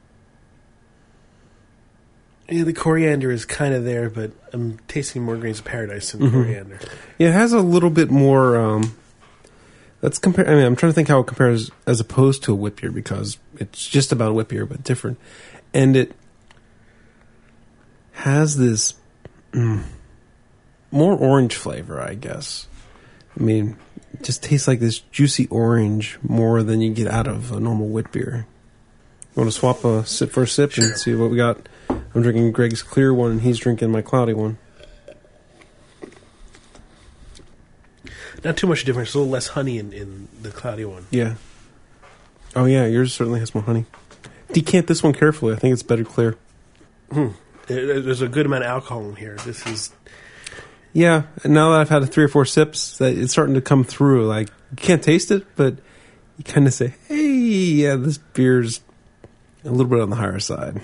[2.49, 6.31] yeah, the coriander is kind of there, but I'm tasting more grains of paradise than
[6.31, 6.79] coriander.
[7.19, 8.57] Yeah, it has a little bit more.
[8.59, 8.97] Um,
[10.01, 10.49] let's compare.
[10.49, 12.91] I mean, I'm trying to think how it compares as opposed to a wit beer
[12.91, 15.19] because it's just about a wit beer but different,
[15.75, 16.13] and it
[18.13, 18.95] has this
[19.53, 19.85] mm,
[20.91, 22.67] more orange flavor, I guess.
[23.39, 23.77] I mean,
[24.15, 27.89] it just tastes like this juicy orange more than you get out of a normal
[27.89, 28.47] wit beer.
[29.37, 31.69] You want to swap a sip for a sip and see what we got?
[32.19, 34.59] I'm drinking Greg's clear one, and he's drinking my cloudy one.
[38.43, 39.15] Not too much difference.
[39.15, 41.07] A little less honey in, in the cloudy one.
[41.13, 41.35] Yeah.
[42.57, 43.85] Oh yeah, yours certainly has more honey.
[44.53, 45.53] Decant this one carefully.
[45.55, 46.37] I think it's better clear.
[47.13, 47.29] Hmm.
[47.69, 49.37] There- There's a good amount of alcohol in here.
[49.45, 49.91] This is
[50.93, 51.23] Yeah.
[51.45, 54.27] And now that I've had three or four sips, that it's starting to come through.
[54.27, 55.77] Like you can't taste it, but
[56.37, 58.81] you kind of say, "Hey, yeah, this beer's
[59.65, 60.81] a little bit on the higher side."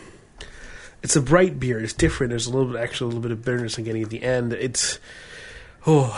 [1.04, 1.78] It's a bright beer.
[1.78, 2.30] It's different.
[2.30, 4.52] There's a little bit, actually, a little bit of bitterness I'm getting at the end.
[4.52, 4.98] It's
[5.86, 6.10] oh,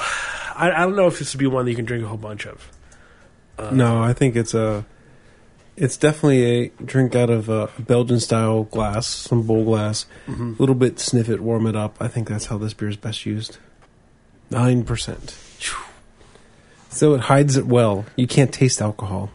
[0.55, 2.17] I, I don't know if this would be one that you can drink a whole
[2.17, 2.71] bunch of.
[3.73, 4.87] no, I think it's a.
[5.77, 10.07] It's definitely a drink out of a Belgian style glass, some bowl glass.
[10.27, 11.97] A little bit sniff it, warm it up.
[12.01, 13.59] I think that's how this beer is best used.
[14.51, 15.37] Nine percent.
[16.89, 18.07] So it hides it well.
[18.17, 19.31] You can't taste alcohol.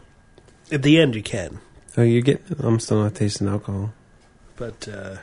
[0.72, 1.60] At the end, you can,
[1.96, 2.42] Oh, you get?
[2.58, 3.92] I'm still not tasting alcohol.
[4.56, 5.16] but uh,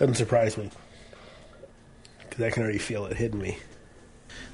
[0.00, 0.70] doesn't surprise me
[2.20, 3.58] because I can already feel it hitting me.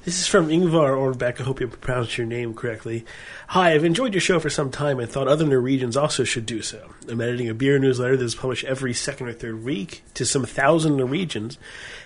[0.03, 1.39] This is from Ingvar Orbeck.
[1.39, 3.05] I hope you pronounced your name correctly.
[3.47, 6.61] Hi, I've enjoyed your show for some time and thought other Norwegians also should do
[6.61, 6.93] so.
[7.07, 10.43] I'm editing a beer newsletter that is published every second or third week to some
[10.43, 11.57] thousand Norwegians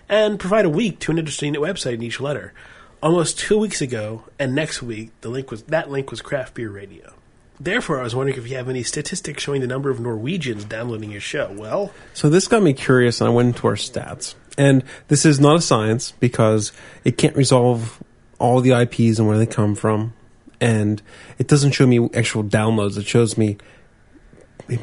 [0.07, 2.53] and provide a week to an interesting website in each letter.
[3.01, 6.69] Almost two weeks ago and next week, the link was that link was Craft Beer
[6.69, 7.15] Radio.
[7.63, 11.11] Therefore, I was wondering if you have any statistics showing the number of Norwegians downloading
[11.11, 11.53] your show.
[11.55, 14.33] Well, So this got me curious, and I went into our stats.
[14.57, 16.71] And this is not a science because
[17.03, 18.01] it can't resolve
[18.39, 20.13] all the IPs and where they come from,
[20.59, 21.03] and
[21.37, 22.97] it doesn't show me actual downloads.
[22.97, 23.57] It shows me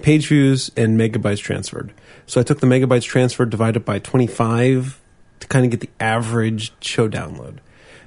[0.03, 1.93] page views and megabytes transferred.
[2.27, 5.01] So I took the megabytes transferred divided by 25
[5.41, 7.59] to kind of get the average show download.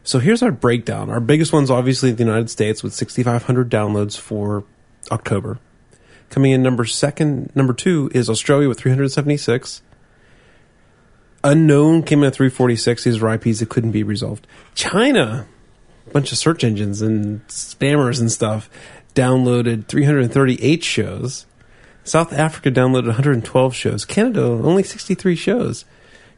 [0.04, 1.10] So here's our breakdown.
[1.10, 4.64] Our biggest one's obviously the United States with 6,500 downloads for
[5.12, 5.60] October.
[6.30, 9.82] Coming in number second, number two is Australia with 376.
[11.44, 13.04] Unknown came in at 346.
[13.04, 14.48] These are IPs that couldn't be resolved.
[14.74, 15.46] China,
[16.12, 18.70] bunch of search engines and spammers and stuff,
[19.14, 21.46] downloaded 338 shows.
[22.04, 24.06] South Africa downloaded 112 shows.
[24.06, 25.86] Canada only 63 shows.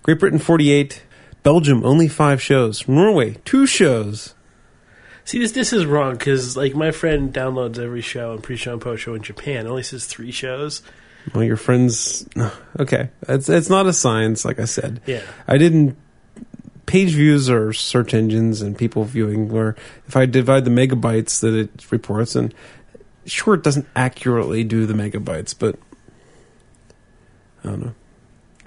[0.01, 1.03] Great Britain 48.
[1.43, 2.87] Belgium only five shows.
[2.87, 4.33] Norway two shows.
[5.25, 8.81] See, this this is wrong because like my friend downloads every show and pre-show and
[8.81, 9.65] post-show in Japan.
[9.65, 10.81] It only says three shows.
[11.33, 12.27] Well, your friends.
[12.79, 14.99] Okay, it's it's not a science, like I said.
[15.05, 15.21] Yeah.
[15.47, 15.95] I didn't.
[16.87, 19.49] Page views are search engines and people viewing.
[19.49, 19.75] Where
[20.07, 22.51] if I divide the megabytes that it reports, and
[23.27, 25.77] sure, it doesn't accurately do the megabytes, but
[27.63, 27.93] I don't know.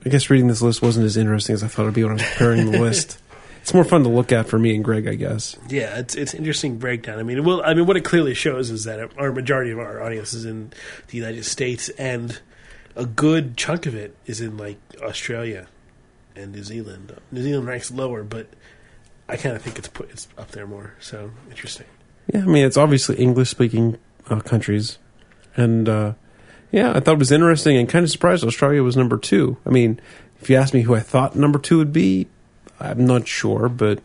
[0.06, 2.14] I guess reading this list wasn't as interesting as I thought it'd be when I
[2.14, 3.18] was preparing the list.
[3.62, 5.56] It's more fun to look at for me and Greg, I guess.
[5.68, 7.18] Yeah, it's it's interesting breakdown.
[7.18, 10.00] I mean, well, I mean, what it clearly shows is that our majority of our
[10.00, 10.72] audience is in
[11.08, 12.38] the United States, and
[12.94, 15.66] a good chunk of it is in like Australia
[16.36, 17.16] and New Zealand.
[17.32, 18.46] New Zealand ranks lower, but
[19.28, 20.94] I kind of think it's put it's up there more.
[21.00, 21.86] So interesting.
[22.32, 23.98] Yeah, I mean, it's obviously English speaking
[24.30, 24.98] uh, countries.
[25.56, 26.12] And uh,
[26.70, 29.56] yeah, I thought it was interesting and kind of surprised Australia was number two.
[29.66, 30.00] I mean,
[30.40, 32.26] if you asked me who I thought number two would be,
[32.80, 34.00] I'm not sure, but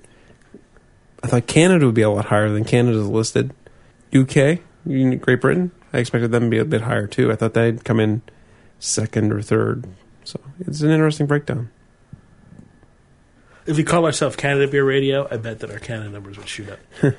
[1.24, 3.54] I thought Canada would be a lot higher than Canada's listed.
[4.14, 7.32] UK, Great Britain, I expected them to be a bit higher too.
[7.32, 8.22] I thought they'd come in
[8.80, 9.86] second or third.
[10.24, 11.70] So it's an interesting breakdown.
[13.66, 16.70] If we call ourselves Canada Beer Radio, I bet that our Canada numbers would shoot
[16.70, 16.80] up.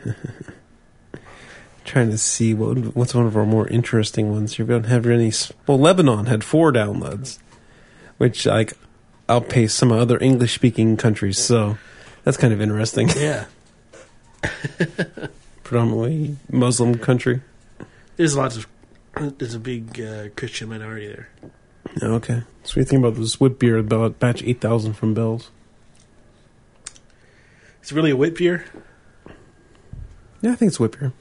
[1.85, 4.59] Trying to see what what's one of our more interesting ones.
[4.59, 5.33] You don't have any.
[5.67, 7.39] Well, Lebanon had four downloads,
[8.19, 8.73] which like
[9.29, 11.39] outpace some other English speaking countries.
[11.39, 11.77] So
[12.25, 13.09] that's kind of interesting.
[13.17, 13.47] Yeah,
[15.65, 17.41] Predominantly Muslim country.
[18.17, 18.67] there's lots of
[19.39, 21.29] there's a big uh, Christian minority there.
[22.03, 22.43] Okay.
[22.65, 25.51] So you think about this wit beer about batch eight thousand from Bell's?
[27.81, 28.65] It's really a wit beer.
[30.41, 31.13] Yeah, I think it's wit beer.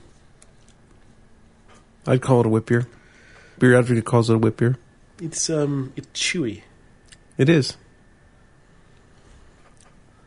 [2.07, 2.87] I'd call it a wit beer.
[3.59, 4.77] Beer Advocate calls it a wit beer.
[5.21, 6.63] It's um, it's chewy.
[7.37, 7.77] It is.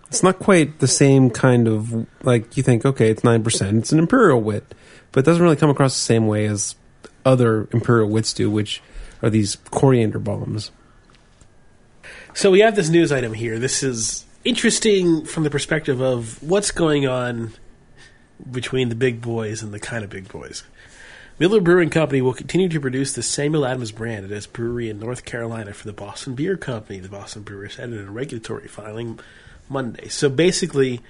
[0.08, 2.84] It's not quite the same kind of like you think.
[2.84, 3.78] Okay, it's nine percent.
[3.78, 4.74] It's an imperial wit,
[5.10, 6.76] but it doesn't really come across the same way as
[7.24, 8.80] other imperial wits do, which
[9.22, 10.70] are these coriander bombs.
[12.34, 13.58] So we have this news item here.
[13.58, 17.52] This is interesting from the perspective of what's going on
[18.50, 20.64] between the big boys and the kind of big boys.
[21.37, 25.01] Miller Brewing Company will continue to produce the Samuel Adams brand at its brewery in
[25.01, 27.01] North Carolina for the Boston Beer Company.
[27.01, 29.18] The Boston Brewer said in a regulatory filing
[29.68, 30.07] Monday.
[30.09, 31.01] So basically,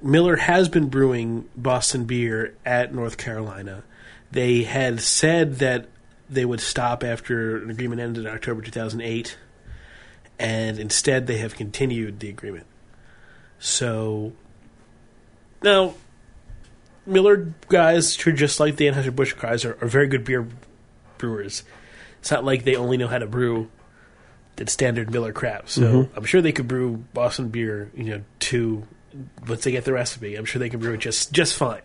[0.00, 3.82] Miller has been brewing Boston beer at North Carolina.
[4.30, 5.88] They had said that
[6.30, 9.36] they would stop after an agreement ended in October 2008,
[10.38, 12.66] and instead they have continued the agreement.
[13.58, 14.34] So
[15.62, 15.94] now,
[17.06, 20.46] Miller guys, who are just like the Anheuser-Busch guys, are, are very good beer
[21.18, 21.64] brewers.
[22.20, 23.70] It's not like they only know how to brew
[24.56, 25.68] the standard Miller crap.
[25.68, 28.86] So I'm sure they could brew Boston beer, you know, to
[29.48, 30.36] once they get the recipe.
[30.36, 31.82] I'm sure they can brew it just just fine.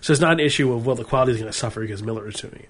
[0.00, 2.28] So it's not an issue of well the quality is going to suffer because Miller
[2.28, 2.68] is doing it.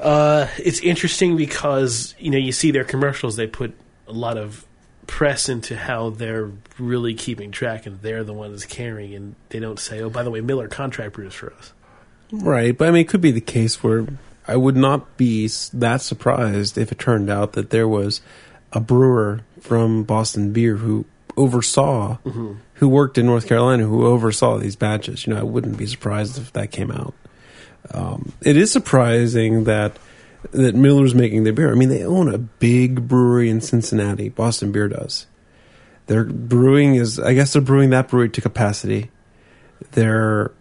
[0.00, 3.36] Uh, it's interesting because you know you see their commercials.
[3.36, 3.74] They put
[4.08, 4.64] a lot of
[5.06, 9.78] press into how they're really keeping track and they're the ones carrying, and they don't
[9.78, 11.72] say, "Oh, by the way, Miller contract brews for us."
[12.32, 14.06] Right, but I mean, it could be the case where
[14.48, 18.20] I would not be that surprised if it turned out that there was
[18.72, 21.04] a brewer from Boston Beer who
[21.36, 22.18] oversaw,
[22.74, 25.26] who worked in North Carolina, who oversaw these batches.
[25.26, 27.14] You know, I wouldn't be surprised if that came out.
[27.92, 29.96] Um, it is surprising that
[30.50, 31.70] that Miller's making their beer.
[31.70, 34.28] I mean, they own a big brewery in Cincinnati.
[34.28, 35.26] Boston Beer does.
[36.06, 39.10] Their brewing is, I guess, they're brewing that brewery to capacity.
[39.92, 40.52] Their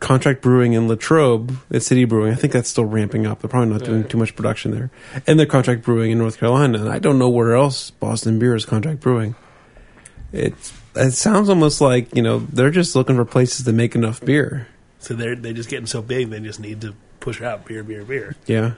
[0.00, 3.40] contract brewing in Latrobe at City Brewing, I think that's still ramping up.
[3.40, 4.90] They're probably not doing too much production there.
[5.26, 6.80] And their contract brewing in North Carolina.
[6.80, 9.36] And I don't know where else Boston Beer is contract brewing.
[10.32, 14.20] It's it sounds almost like you know they're just looking for places to make enough
[14.20, 14.68] beer.
[14.98, 18.04] So they're they're just getting so big they just need to push out beer, beer,
[18.04, 18.36] beer.
[18.46, 18.74] Yeah,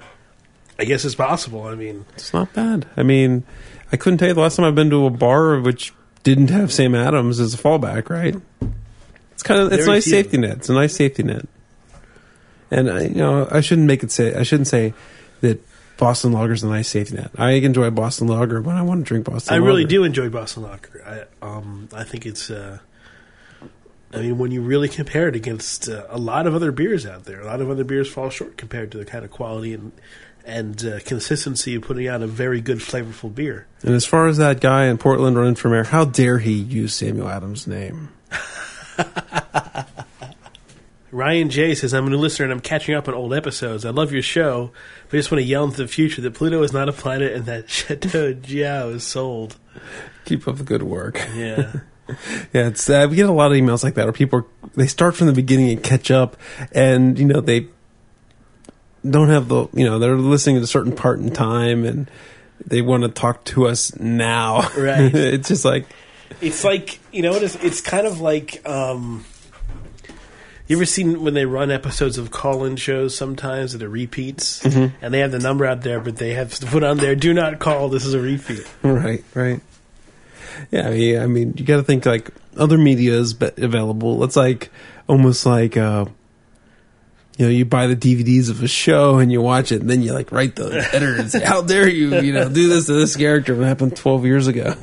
[0.81, 1.64] I guess it's possible.
[1.64, 2.87] I mean, it's not bad.
[2.97, 3.45] I mean,
[3.93, 6.73] I couldn't tell you the last time I've been to a bar which didn't have
[6.73, 8.09] Sam Adams as a fallback.
[8.09, 8.35] Right?
[9.33, 10.12] It's kind of it's a nice few.
[10.12, 10.57] safety net.
[10.57, 11.47] It's a nice safety net.
[12.71, 14.95] And I, you know, I shouldn't make it say I shouldn't say
[15.43, 15.62] that
[15.99, 17.31] Boston Lager's a nice safety net.
[17.37, 19.53] I enjoy Boston Lager when I want to drink Boston.
[19.53, 19.62] Lager.
[19.62, 21.29] I really do enjoy Boston Lager.
[21.43, 22.79] I um I think it's uh
[24.14, 27.25] I mean when you really compare it against uh, a lot of other beers out
[27.25, 29.93] there, a lot of other beers fall short compared to the kind of quality and
[30.44, 33.66] and uh, consistency of putting out a very good flavorful beer.
[33.83, 36.94] And as far as that guy in Portland running for mayor, how dare he use
[36.94, 38.11] Samuel Adams' name?
[41.12, 43.85] Ryan J says, I'm a new listener and I'm catching up on old episodes.
[43.85, 44.70] I love your show,
[45.09, 47.33] but I just want to yell into the future that Pluto is not a planet
[47.33, 49.57] and that Chateau Jiahu is sold.
[50.24, 51.20] Keep up the good work.
[51.35, 51.72] Yeah.
[52.53, 54.88] Yeah, it's uh, we get a lot of emails like that where people are, they
[54.88, 56.37] start from the beginning and catch up,
[56.72, 57.68] and you know they
[59.09, 62.11] don't have the you know they're listening to a certain part in time and
[62.65, 64.69] they want to talk to us now.
[64.77, 65.15] Right.
[65.15, 65.87] it's just like
[66.41, 69.25] it's like, you know, it's, it's kind of like, um,
[70.67, 74.93] you ever seen when they run episodes of call-in shows sometimes that are repeats, and
[75.01, 77.59] they have the number out there, but they have to put on there, "Do not
[77.59, 77.89] call.
[77.89, 79.61] This is a repeat." right, right.
[80.71, 84.23] Yeah, I mean, I mean you got to think like other media is available.
[84.23, 84.71] It's like
[85.09, 86.05] almost like uh,
[87.40, 90.03] you know you buy the DVDs of a show and you watch it, and then
[90.03, 92.92] you like write the editor and say, "How dare you, you know, do this to
[92.92, 94.74] this character?" What happened twelve years ago?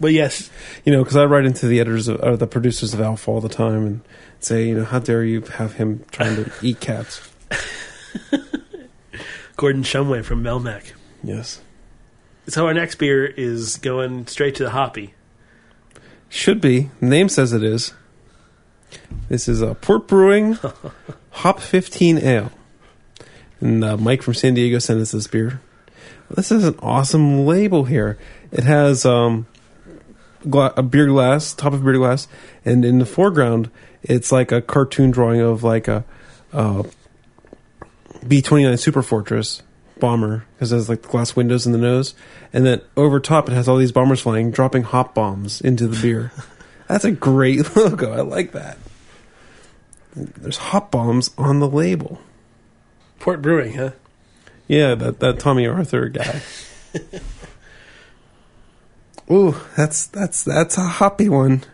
[0.00, 0.50] But yes,
[0.84, 3.40] You know, because I write into the editors of, or the producers of ALF all
[3.40, 4.00] the time and
[4.40, 7.20] say, you know, how dare you have him trying to eat cats?
[9.56, 10.92] Gordon Shumway from Melmac.
[11.22, 11.60] Yes,
[12.48, 15.14] So our next beer is going straight to the hoppy.
[16.28, 16.90] should be.
[17.00, 17.94] The name says it is.
[19.28, 20.58] This is a Port Brewing
[21.34, 22.52] Hop 15 Ale.
[23.60, 25.60] And uh, Mike from San Diego sent us this beer.
[26.30, 28.18] This is an awesome label here.
[28.52, 29.46] It has um,
[30.48, 32.28] gla- a beer glass, top of beer glass,
[32.64, 33.70] and in the foreground,
[34.02, 36.04] it's like a cartoon drawing of like a
[36.52, 36.84] uh,
[38.26, 39.62] B twenty nine Super Fortress
[39.98, 42.14] bomber because it has like the glass windows in the nose,
[42.52, 46.00] and then over top it has all these bombers flying, dropping hop bombs into the
[46.00, 46.32] beer.
[46.88, 48.12] That's a great logo.
[48.12, 48.78] I like that.
[50.16, 52.20] There's hop bombs on the label.
[53.18, 53.90] Port Brewing, huh?
[54.68, 56.40] Yeah, that that Tomme Arthur guy.
[59.30, 61.64] Ooh, that's that's that's a hoppy one.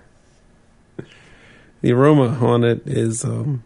[1.83, 3.62] The aroma on it is um,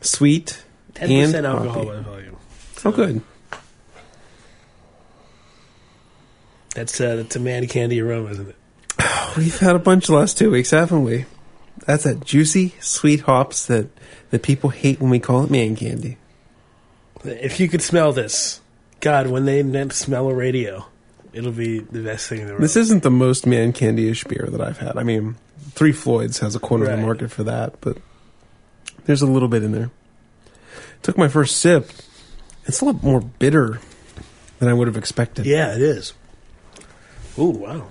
[0.00, 0.64] sweet
[0.94, 1.86] Ten and percent alcohol hoppy.
[1.86, 2.36] by volume.
[2.84, 3.22] Oh, good.
[6.74, 8.56] That's uh, that's a man candy aroma, isn't it?
[9.36, 11.24] We've had a bunch the last two weeks, haven't we?
[11.84, 13.88] That's that juicy, sweet hops that
[14.30, 16.16] that people hate when we call it man candy.
[17.24, 18.60] If you could smell this,
[19.00, 20.86] God, when they invent smell a radio,
[21.32, 22.62] it'll be the best thing in the world.
[22.62, 24.96] This isn't the most man candy-ish beer that I've had.
[24.96, 25.36] I mean,
[25.72, 27.98] Three Floyds has a corner of the market for that, but
[29.04, 29.90] there's a little bit in there.
[31.02, 31.90] Took my first sip.
[32.64, 33.80] It's a lot more bitter
[34.58, 35.46] than I would have expected.
[35.46, 36.14] yeah, it is.
[37.38, 37.88] Ooh, wow.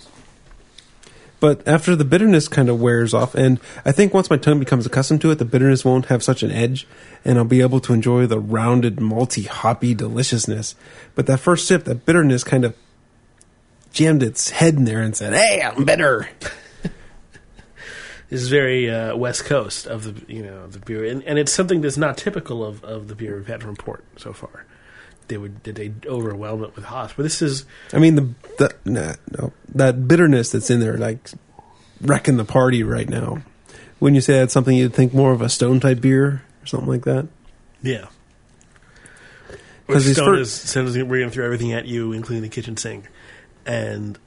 [1.40, 4.86] But after the bitterness kind of wears off, and I think once my tongue becomes
[4.86, 6.88] accustomed to it, the bitterness won't have such an edge,
[7.24, 10.76] and I'll be able to enjoy the rounded, malty, hoppy deliciousness.
[11.14, 12.76] But that first sip, that bitterness kind of
[13.92, 16.30] jammed its head in there and said, "Hey, I'm bitter."
[18.28, 21.52] This is very uh, West Coast of the you know the beer, and, and it's
[21.52, 24.66] something that's not typical of, of the beer we've had from Port so far.
[25.28, 28.76] They would did they overwhelm it with hops, but this is I mean, the, the
[28.86, 31.32] nah, no, that bitterness that's in there, like
[32.02, 33.42] wrecking the party right now.
[34.00, 36.90] When you say that's something you'd think more of a stone type beer or something
[36.90, 37.28] like that.
[37.82, 38.08] Yeah.
[39.88, 42.50] Because these Stone fir- is Stone is we're gonna throw everything at you, including the
[42.50, 43.06] kitchen sink,
[43.66, 44.18] and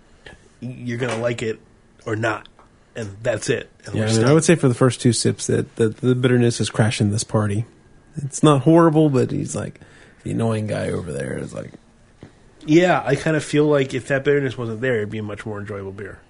[0.61, 1.59] you're gonna like it
[2.07, 2.49] or not,
[2.95, 3.69] and that's it.
[3.85, 6.15] And Yeah, I, mean, I would say for the first two sips that, that the
[6.15, 7.65] bitterness is crashing this party.
[8.17, 9.81] It's not horrible, but he's like
[10.23, 11.73] the annoying guy over there is like,
[12.67, 15.47] Yeah, I kind of feel like if that bitterness wasn't there, it'd be a much
[15.47, 16.21] more enjoyable beer.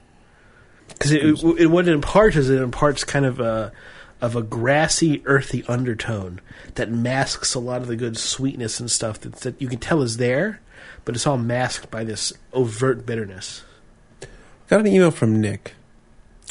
[0.88, 3.72] Because it, it, it, what it imparts is it imparts kind of a
[4.20, 6.40] of a grassy, earthy undertone
[6.74, 10.02] that masks a lot of the good sweetness and stuff that, that you can tell
[10.02, 10.60] is there,
[11.04, 13.62] but it's all masked by this overt bitterness.
[14.68, 15.74] got an email from Nick.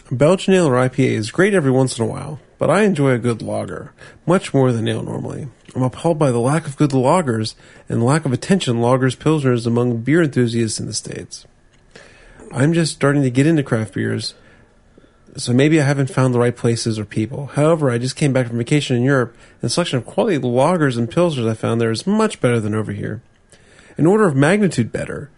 [0.10, 3.20] Belgian ale or IPA is great every once in a while, but I enjoy a
[3.20, 3.94] good lager
[4.26, 5.48] much more than ale normally.
[5.78, 7.54] I'm appalled by the lack of good lagers
[7.88, 11.46] and lack of attention lagers pilsners among beer enthusiasts in the states.
[12.52, 14.34] I'm just starting to get into craft beers,
[15.36, 17.52] so maybe I haven't found the right places or people.
[17.54, 20.98] However, I just came back from vacation in Europe, and the selection of quality lagers
[20.98, 23.22] and pilsners I found there is much better than over here.
[23.98, 25.30] An order of magnitude better.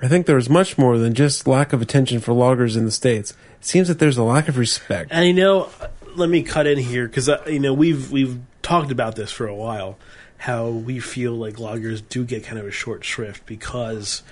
[0.00, 2.92] I think there is much more than just lack of attention for lagers in the
[2.92, 3.32] states.
[3.58, 5.10] It seems that there's a lack of respect.
[5.10, 5.70] And you know,
[6.16, 9.54] let me cut in here because you know we've we've talked about this for a
[9.54, 9.98] while.
[10.38, 14.24] how we feel like lagers do get kind of a short shrift because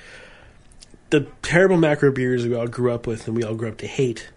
[1.11, 3.87] the terrible macro beers we all grew up with and we all grew up to
[3.87, 4.31] hate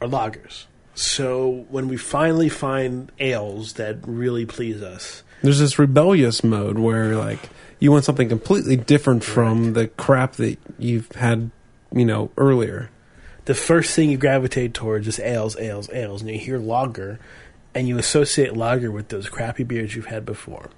[0.00, 0.64] are lagers.
[0.94, 7.14] So when we finally find ales that really please us, There's this rebellious mode where
[7.16, 7.50] like
[7.80, 11.50] you want something completely different from the crap that you've had,
[11.92, 12.90] you know, earlier.
[13.48, 17.18] The first thing you gravitate towards is ales, ales, ales, and you hear lager,
[17.74, 20.68] and you associate lager with those crappy beers you've had before.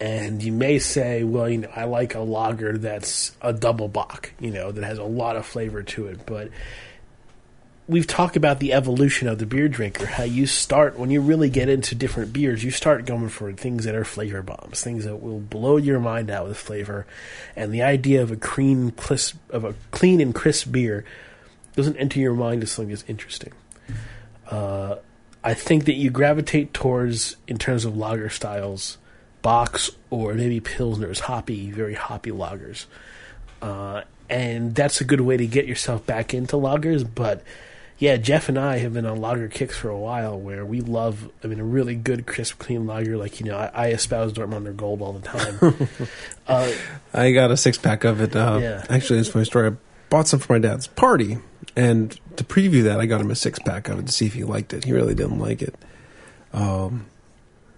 [0.00, 4.32] And you may say, well, you know, I like a lager that's a double bock,
[4.40, 6.24] you know, that has a lot of flavor to it.
[6.24, 6.48] But
[7.86, 11.50] we've talked about the evolution of the beer drinker, how you start, when you really
[11.50, 15.16] get into different beers, you start going for things that are flavor bombs, things that
[15.16, 17.04] will blow your mind out with flavor.
[17.54, 21.04] And the idea of a clean, crisp, of a clean and crisp beer
[21.76, 23.52] doesn't enter your mind as something that's interesting.
[24.50, 24.96] Uh,
[25.44, 28.98] I think that you gravitate towards, in terms of lager styles,
[29.42, 32.86] Bocks or maybe Pilsners, hoppy, very hoppy lagers.
[33.60, 37.08] Uh, and that's a good way to get yourself back into lagers.
[37.12, 37.42] But
[37.98, 41.28] yeah, Jeff and I have been on lager kicks for a while where we love,
[41.42, 43.16] I mean, a really good, crisp, clean lager.
[43.16, 45.88] Like, you know, I, I espouse Dortmunder Gold all the time.
[46.46, 46.72] uh,
[47.12, 48.36] I got a six pack of it.
[48.36, 48.84] Uh, Yeah.
[48.88, 49.70] Actually, it's my story.
[49.70, 49.76] I
[50.08, 51.38] bought some for my dad's party,
[51.76, 54.34] and to preview that, I got him a six pack of it to see if
[54.34, 54.84] he liked it.
[54.84, 55.74] He really didn't like it.
[56.52, 57.06] Um,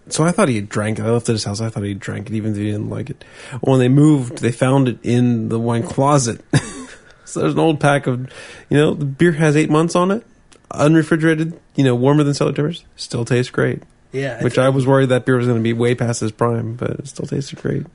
[0.09, 1.03] so I thought he had drank it.
[1.03, 1.61] I left it at his house.
[1.61, 3.25] I thought he drank it, even if he didn't like it.
[3.61, 6.45] When they moved, they found it in the wine closet.
[7.25, 8.31] so there's an old pack of,
[8.69, 10.27] you know, the beer has eight months on it,
[10.71, 12.85] unrefrigerated, you know, warmer than cellar tempers.
[12.97, 13.83] Still tastes great.
[14.13, 14.43] yeah.
[14.43, 16.91] Which I was worried that beer was going to be way past its prime, but
[16.91, 17.87] it still tasted great.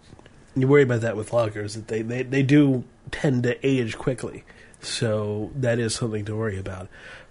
[0.55, 4.43] you worry about that with lagers that they, they, they do tend to age quickly
[4.81, 6.87] so that is something to worry about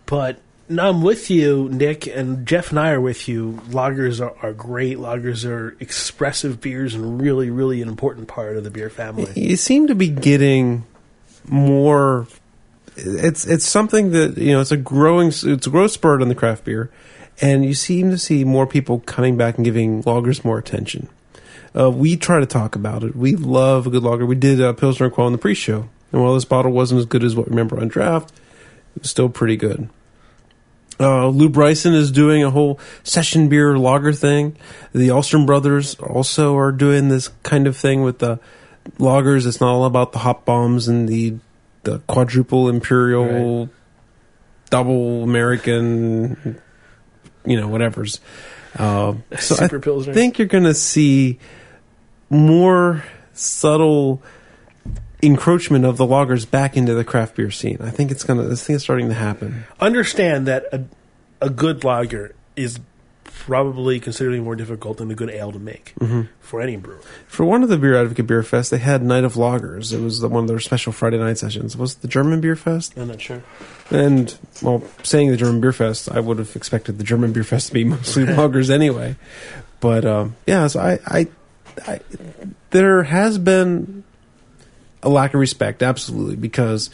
[0.07, 0.41] but
[0.71, 3.61] I'm with you, Nick, and Jeff and I are with you.
[3.69, 4.99] Lagers are, are great.
[4.99, 9.33] Lagers are expressive beers and really, really an important part of the beer family.
[9.35, 10.85] You seem to be getting
[11.47, 12.27] more.
[12.97, 14.61] It's it's something that you know.
[14.61, 15.29] It's a growing.
[15.29, 16.91] It's a growth spurt in the craft beer,
[17.41, 21.09] and you seem to see more people coming back and giving lagers more attention.
[21.79, 23.17] Uh, we try to talk about it.
[23.17, 24.27] We love a good lager.
[24.27, 27.23] We did uh, Pilsner Urquell in the pre-show, and while this bottle wasn't as good
[27.25, 28.31] as what we remember on draft,
[28.97, 29.89] it was still pretty good.
[31.01, 34.57] Uh, Lew Bryson is doing a whole session beer lager thing.
[34.93, 38.41] The Alstrom brothers also are doing this kind of thing with the
[38.99, 39.47] lagers.
[39.47, 41.37] It's not all about the hop bombs and the
[41.85, 43.69] the quadruple imperial, Right.
[44.71, 46.61] double American,
[47.47, 48.21] you know, whatever's.
[48.77, 50.13] Uh, so I Super Pilsner.
[50.13, 51.39] think you're going to see
[52.29, 54.21] more subtle
[55.23, 57.79] encroachment of the lagers back into the craft beer scene.
[57.81, 58.47] I think it's going to.
[58.47, 59.65] This thing is starting to happen.
[59.81, 60.85] Understand that a,
[61.41, 62.81] a good lager is
[63.25, 65.95] probably considerably more difficult than a good ale to make
[66.41, 67.01] for any brewer.
[67.27, 69.93] For one of the Beer Advocate Beer Fest, they had Night of Lagers.
[69.93, 71.77] It was the, one of their special Friday night sessions.
[71.77, 72.93] Was it the German Beer Fest?
[72.99, 73.43] I'm not sure.
[73.91, 77.69] And well, saying the German Beer Fest, I would have expected the German Beer Fest
[77.69, 79.17] to be mostly lagers anyway.
[79.81, 81.29] But um, yeah, so I, I,
[81.87, 82.01] I,
[82.71, 84.05] there has been
[85.09, 86.91] a lack of respect, absolutely, because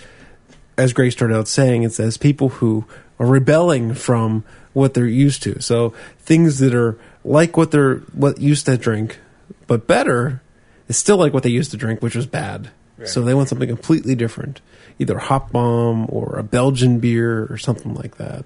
[0.79, 2.85] as Greg started out saying, it says people who
[3.19, 5.61] are rebelling from what they're used to.
[5.61, 9.19] So things that are like what they're what used to drink,
[9.67, 10.43] but better
[10.89, 12.71] is still like what they used to drink, which was bad.
[12.99, 13.09] Right.
[13.09, 14.61] So they want something completely different,
[14.99, 18.45] either a hop bomb or a Belgian beer or something like that.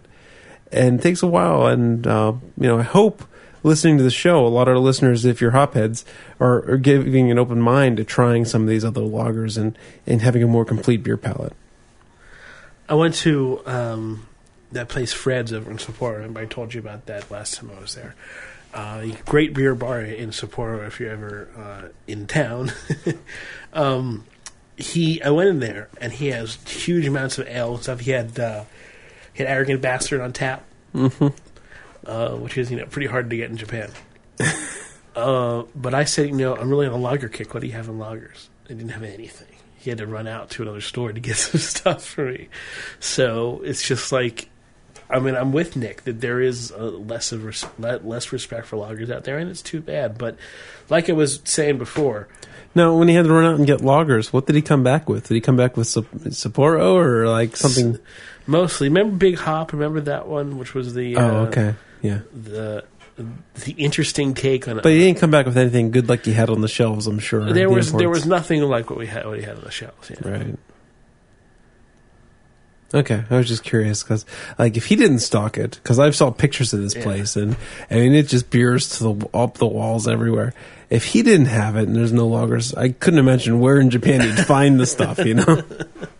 [0.71, 1.67] And it takes a while.
[1.67, 3.25] And uh, you know, I hope
[3.69, 6.05] listening to the show, a lot of our listeners, if you're hopheads,
[6.41, 10.23] are, are giving an open mind to trying some of these other lagers and and
[10.23, 11.53] having a more complete beer palate.
[12.89, 14.27] I went to um,
[14.73, 16.15] that place Fred's over in Sapporo.
[16.15, 18.15] Remember I told you about that last time I was there.
[18.75, 22.73] Uh, great beer bar in Sapporo if you're ever uh, in town.
[23.73, 24.25] um,
[24.77, 28.01] he, I went in there and he has huge amounts of ale and stuff.
[28.01, 28.65] He had uh,
[29.33, 30.65] he had Arrogant Bastard on tap,
[30.95, 31.29] Mm-hmm.
[32.09, 33.91] Uh, which is you know pretty hard to get in Japan.
[35.15, 37.53] uh, but I said, you know, I'm really on a lager kick.
[37.53, 38.49] What do you have in lagers?
[38.67, 39.55] They didn't have anything.
[39.77, 42.49] He had to run out to another store to get some stuff for me.
[42.99, 44.49] So it's just like,
[45.11, 48.77] I mean, I'm with Nick that there is a less of res- less respect for
[48.79, 50.17] lagers out there, and it's too bad.
[50.17, 50.37] But
[50.89, 52.27] like I was saying before,
[52.75, 55.11] Now, when he had to run out and get lagers, what did he come back
[55.11, 55.29] with?
[55.29, 57.99] Did he come back with Sap- Sapporo or like something?
[58.47, 59.73] mostly remember Big Hop.
[59.75, 62.21] Remember that one, which was the uh, oh, okay, yeah.
[62.33, 62.85] the
[63.65, 64.79] the interesting take on.
[64.79, 64.83] It.
[64.83, 67.07] But he didn't come back with anything good like he had on the shelves.
[67.07, 69.57] I'm sure there the was there was nothing like what we had what he had
[69.57, 70.11] on the shelves.
[70.11, 70.29] Yeah.
[70.29, 70.59] right.
[72.95, 74.25] Okay, I was just curious because,
[74.59, 77.03] like, if he didn't stock it, because I've saw pictures of this Yeah.
[77.03, 77.55] place, and
[77.91, 80.55] I mean, it just beers to the up the walls everywhere.
[80.89, 84.23] If he didn't have it and there's no lagers, I couldn't imagine where in Japan
[84.23, 85.19] you'd find the stuff.
[85.19, 85.63] You know,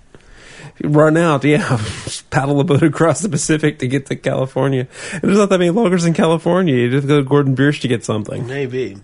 [0.83, 1.81] run out, yeah,
[2.31, 4.87] paddle a boat across the Pacific to get to California.
[5.13, 6.75] And there's not that many lagers in California.
[6.75, 8.47] You just go to Gordon Biersch to get something.
[8.47, 8.99] Maybe.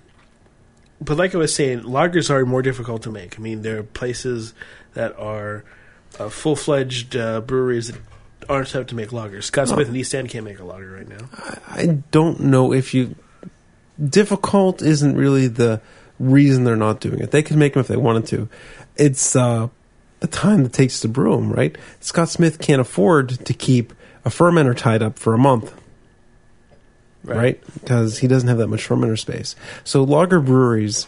[1.01, 3.39] But like I was saying, lagers are more difficult to make.
[3.39, 4.55] I mean, there are places
[4.95, 5.65] that are
[6.19, 8.01] uh, full fledged uh, breweries that
[8.49, 9.45] aren't set up to make lagers.
[9.45, 11.29] Scott Smith and East End can't make a lager right now.
[11.67, 13.17] I don't know if you.
[14.03, 15.81] Difficult isn't really the
[16.19, 17.31] reason they're not doing it.
[17.31, 18.49] They can make them if they wanted to.
[18.97, 19.69] It's uh,
[20.25, 21.77] the time it takes to brew them, right?
[22.01, 23.93] Scott Smith can't afford to keep
[24.25, 25.79] a fermenter tied up for a month,
[27.25, 27.63] right?
[27.75, 29.55] Because he doesn't have that much fermenter space.
[29.85, 31.07] So lager breweries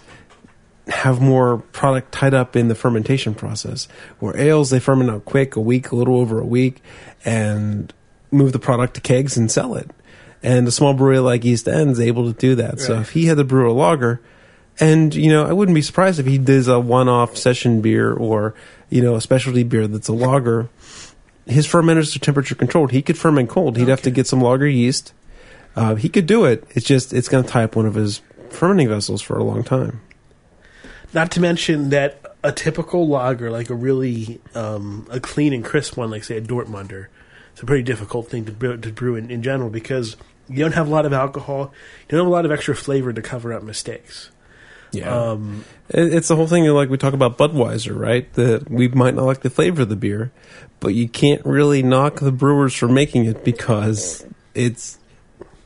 [0.88, 3.88] have more product tied up in the fermentation process.
[4.18, 6.82] Where ales, they ferment out quick, a week, a little over a week,
[7.24, 7.90] and
[8.30, 9.90] move the product to kegs and sell it.
[10.42, 12.80] And a small brewery like East End is able to do that.
[12.80, 14.20] So if he had to brew a lager,
[14.78, 18.54] and you know, I wouldn't be surprised if he does a one-off session beer or
[18.90, 20.68] you know a specialty beer that's a lager.
[21.46, 22.90] His fermenters are temperature controlled.
[22.90, 23.76] He could ferment cold.
[23.76, 25.12] He'd have to get some lager yeast.
[25.76, 26.64] Uh, he could do it.
[26.70, 28.20] It's just it's going to tie up one of his
[28.50, 30.00] fermenting vessels for a long time.
[31.12, 35.96] Not to mention that a typical lager, like a really um, a clean and crisp
[35.96, 37.06] one, like say a Dortmunder,
[37.52, 40.16] it's a pretty difficult thing to brew, to brew in, in general because
[40.48, 41.72] you don't have a lot of alcohol,
[42.02, 44.30] you don't have a lot of extra flavor to cover up mistakes.
[44.96, 45.30] Yeah.
[45.30, 48.32] Um, It's the whole thing like we talk about Budweiser, right?
[48.34, 50.32] That we might not like the flavor of the beer,
[50.80, 54.98] but you can't really knock the brewers for making it because it's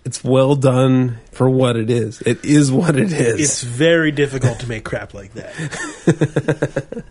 [0.05, 2.21] it's well done for what it is.
[2.23, 3.41] It is what it is.
[3.41, 5.55] it's very difficult to make crap like that.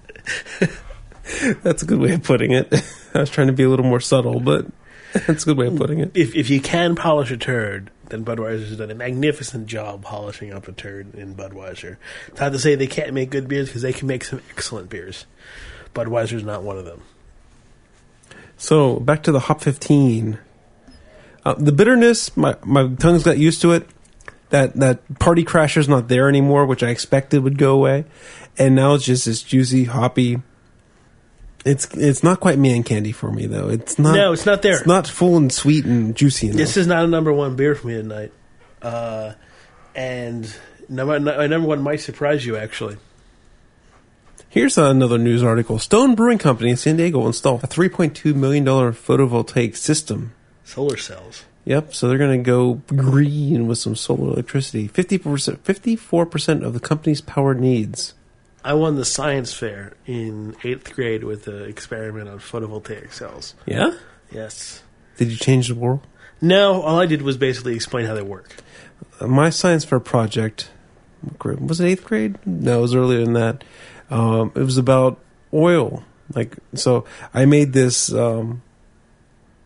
[1.63, 2.73] that's a good way of putting it.
[3.13, 4.65] I was trying to be a little more subtle, but
[5.27, 6.11] that's a good way of putting it.
[6.13, 10.67] If if you can polish a turd, then Budweiser's done a magnificent job polishing up
[10.67, 11.97] a turd in Budweiser.
[12.27, 14.89] It's not to say they can't make good beers because they can make some excellent
[14.89, 15.25] beers.
[15.93, 17.03] Budweiser's not one of them.
[18.57, 20.39] So back to the hop fifteen.
[21.45, 23.87] Uh, the bitterness, my my tongue's got used to it.
[24.49, 28.05] That that party crasher's not there anymore, which I expected would go away,
[28.57, 30.41] and now it's just this juicy hoppy.
[31.65, 33.69] It's it's not quite man candy for me though.
[33.69, 34.15] It's not.
[34.15, 34.77] No, it's not there.
[34.77, 36.57] It's not full and sweet and juicy enough.
[36.57, 38.31] This is not a number one beer for me tonight.
[38.81, 39.33] Uh,
[39.93, 40.53] and
[40.87, 42.97] number, my number one might surprise you, actually.
[44.47, 45.77] Here's another news article.
[45.77, 50.33] Stone Brewing Company in San Diego installed a 3.2 million dollar photovoltaic system.
[50.63, 51.43] Solar cells.
[51.65, 51.93] Yep.
[51.93, 54.87] So they're going to go green with some solar electricity.
[54.87, 58.15] 50%, 54% of the company's power needs.
[58.63, 63.55] I won the science fair in eighth grade with an experiment on photovoltaic cells.
[63.65, 63.91] Yeah?
[64.31, 64.83] Yes.
[65.17, 66.05] Did you change the world?
[66.41, 68.55] No, all I did was basically explain how they work.
[69.19, 70.69] Uh, My science fair project,
[71.43, 72.37] was it eighth grade?
[72.45, 73.63] No, it was earlier than that.
[74.09, 75.19] Um, it was about
[75.53, 76.03] oil.
[76.33, 78.61] Like, so I made this, um,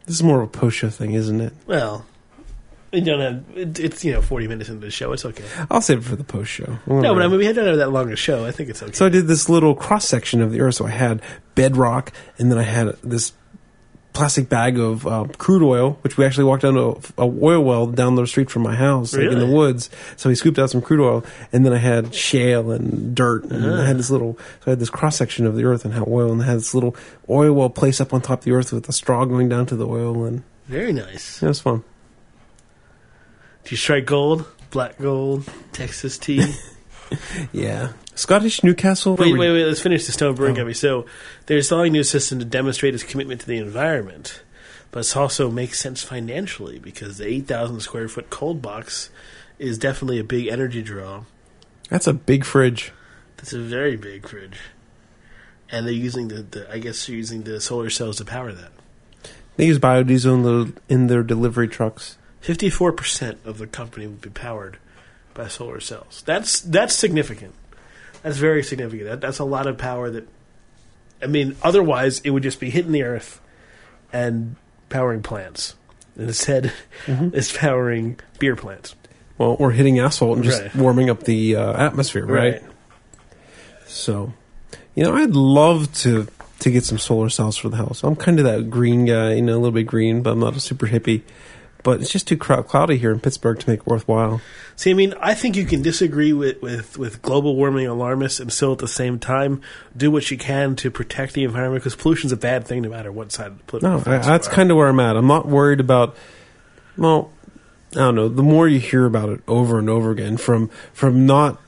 [0.05, 1.53] this is more of a post show thing, isn't it?
[1.67, 2.05] Well,
[2.93, 3.43] you don't have.
[3.57, 5.11] It, it's you know forty minutes into the show.
[5.13, 5.43] It's okay.
[5.71, 6.77] I'll save it for the post show.
[6.87, 8.45] No, but I mean we had to have that long a show.
[8.45, 8.93] I think it's okay.
[8.93, 10.75] So I did this little cross section of the earth.
[10.75, 11.21] So I had
[11.55, 13.33] bedrock, and then I had this
[14.13, 17.63] plastic bag of uh, crude oil, which we actually walked down to a, a oil
[17.63, 19.53] well down the street from my house, like in the Really?
[19.55, 19.89] woods.
[20.17, 23.65] So we scooped out some crude oil, and then I had shale and dirt, and
[23.65, 24.37] I had this little.
[24.59, 26.57] So I had this cross section of the earth and how oil, and I had
[26.59, 26.95] this little
[27.27, 29.75] oil well placed up on top of the earth with a straw going down to
[29.75, 31.41] the oil, and Very nice.
[31.41, 31.83] it was fun.
[33.64, 34.45] Do you strike gold?
[34.72, 35.49] Black gold?
[35.72, 36.53] Texas tea?
[37.51, 39.16] Yeah, Scottish Newcastle.
[39.18, 39.66] wait, wait, wait.
[39.66, 40.55] Let's finish the Stone Brewing Oh.
[40.55, 40.74] Company.
[40.74, 41.05] So
[41.45, 44.41] they're installing a new system to demonstrate its commitment to the environment,
[44.89, 49.11] but it also makes sense financially because the eight thousand square foot cold box
[49.59, 51.26] is definitely a big energy draw.
[51.89, 52.91] That's a big fridge.
[53.38, 54.57] That's a very big fridge,
[55.70, 58.72] and they're using the, the I guess they're using the solar cells to power that.
[59.57, 62.18] They use biodiesel in, the, in their delivery trucks.
[62.43, 64.77] Fifty-four percent of the company will be powered
[65.33, 66.21] by solar cells.
[66.25, 67.55] That's that's significant.
[68.21, 69.09] That's very significant.
[69.09, 70.09] That, that's a lot of power.
[70.09, 70.27] That
[71.21, 73.39] I mean, otherwise it would just be hitting the earth
[74.11, 74.57] and
[74.89, 75.75] powering plants.
[76.17, 76.73] And instead,
[77.07, 78.93] it's powering beer plants.
[79.37, 80.75] Well, or hitting asphalt and just Right.
[80.75, 82.61] warming up the uh, atmosphere, right?
[82.61, 82.63] Right.
[83.87, 84.33] So,
[84.95, 86.27] you know, I'd love to
[86.59, 88.03] to get some solar cells for the house.
[88.03, 90.55] I'm kind of that green guy, you know, a little bit green, but I'm not
[90.55, 91.21] a super hippie.
[91.84, 94.41] But it's just too cloudy here in Pittsburgh to make it worthwhile.
[94.75, 98.51] See, I mean, I think you can disagree with, with, with global warming alarmists and
[98.51, 99.61] still at the same time
[99.95, 103.11] do what you can to protect the environment because pollution's a bad thing no matter
[103.11, 105.15] what side of the political No, I, that's kind of where I'm at.
[105.15, 106.15] I'm not worried about.
[106.97, 107.31] Well,
[107.91, 108.29] I don't know.
[108.29, 111.59] The more you hear about it over and over again from from not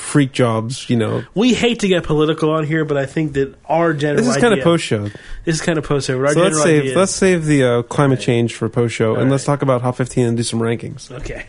[0.00, 1.24] freak jobs, you know.
[1.34, 4.40] We hate to get political on here, but I think that our general This is
[4.40, 5.04] kind of idea- post show.
[5.44, 6.24] This is kind of post show.
[6.26, 9.30] So let's save idea let's save the uh, climate change for post show, and All
[9.30, 11.10] let's talk about Hop 15 and do some rankings.
[11.10, 11.46] okay.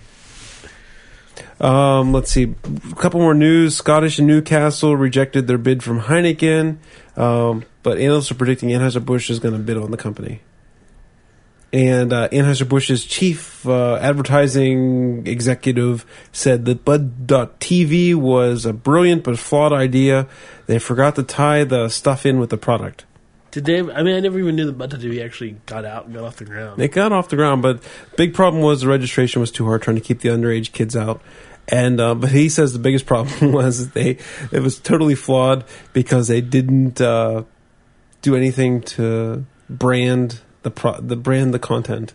[1.62, 2.56] Um, let's see,
[2.92, 3.76] a couple more news.
[3.76, 6.78] Scottish and Newcastle rejected their bid from Heineken,
[7.18, 10.40] um, but analysts are predicting Anheuser Busch is going to bid on the company.
[11.72, 19.38] And uh, Anheuser Busch's chief uh, advertising executive said that Bud.TV was a brilliant but
[19.38, 20.28] flawed idea.
[20.66, 23.06] They forgot to tie the stuff in with the product.
[23.52, 23.80] Did they?
[23.80, 26.38] I mean, I never even knew that Bud TV actually got out and got off
[26.38, 26.82] the ground.
[26.82, 27.84] It got off the ground, but
[28.16, 31.22] big problem was the registration was too hard, trying to keep the underage kids out.
[31.68, 34.18] And uh, but he says the biggest problem was that they
[34.52, 37.44] it was totally flawed because they didn't uh,
[38.22, 42.14] do anything to brand the pro- the brand the content.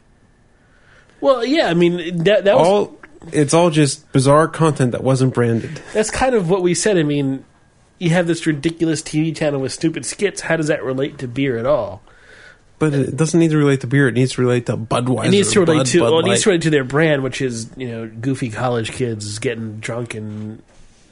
[1.20, 1.68] well, yeah.
[1.68, 2.98] I mean, that that was All
[3.32, 5.80] it's all just bizarre content that wasn't branded.
[5.92, 6.98] that's kind of what we said.
[6.98, 7.44] I mean,
[7.98, 10.42] you have this ridiculous TV channel with stupid skits.
[10.42, 12.02] How does that relate to beer at all?
[12.78, 14.08] But it doesn't need to relate to beer.
[14.08, 15.26] It needs to relate to Budweiser.
[15.26, 17.22] It needs to relate Bud, to Bud well, it needs to relate to their brand,
[17.22, 20.62] which is you know goofy college kids getting drunk and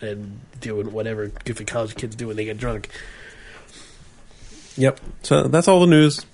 [0.01, 2.89] and doing whatever goofy college kids do when they get drunk.
[4.77, 5.01] Yep.
[5.23, 6.27] So that's all the news.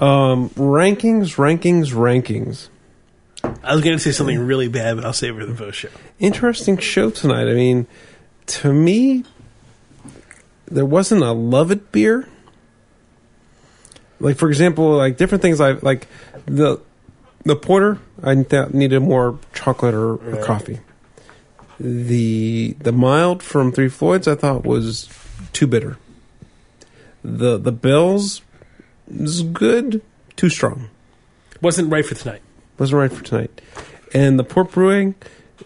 [0.00, 2.68] Um, rankings, rankings, rankings.
[3.62, 5.78] I was going to say something really bad, but I'll save it for the post
[5.78, 5.88] show.
[6.18, 7.48] interesting show tonight.
[7.48, 7.86] I mean,
[8.46, 9.24] to me,
[10.66, 12.26] there wasn't a love it beer.
[14.20, 15.60] Like for example, like different things.
[15.60, 16.06] I like
[16.46, 16.80] the
[17.44, 17.98] the porter.
[18.22, 20.42] I needed more chocolate or, or Right.
[20.44, 20.80] coffee.
[21.78, 25.08] The the mild from Three Floyds I thought was
[25.54, 25.96] too bitter.
[27.24, 28.42] The the Bills
[29.10, 30.02] is good,
[30.36, 30.88] too strong
[31.60, 32.42] Wasn't right for tonight.
[32.78, 33.60] wasn't right for tonight.
[34.14, 35.14] And the port brewing,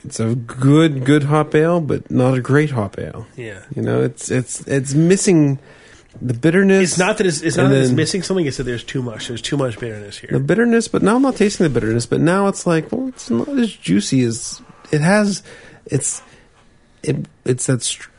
[0.04, 3.26] it's a good, good hop ale, but not a great hop ale.
[3.36, 3.62] Yeah.
[3.74, 5.58] You know, it's it's it's missing
[6.20, 6.90] the bitterness.
[6.90, 8.46] It's not that it's, it's not that it's missing something.
[8.46, 9.28] It's that there's too much.
[9.28, 10.30] There's too much bitterness here.
[10.32, 12.06] the bitterness, but now I'm not tasting the bitterness.
[12.06, 14.60] But now it's like, well, it's not as juicy as
[14.92, 15.42] it has.
[15.86, 16.22] It's
[17.02, 17.82] it it's that.
[17.82, 18.10] Str-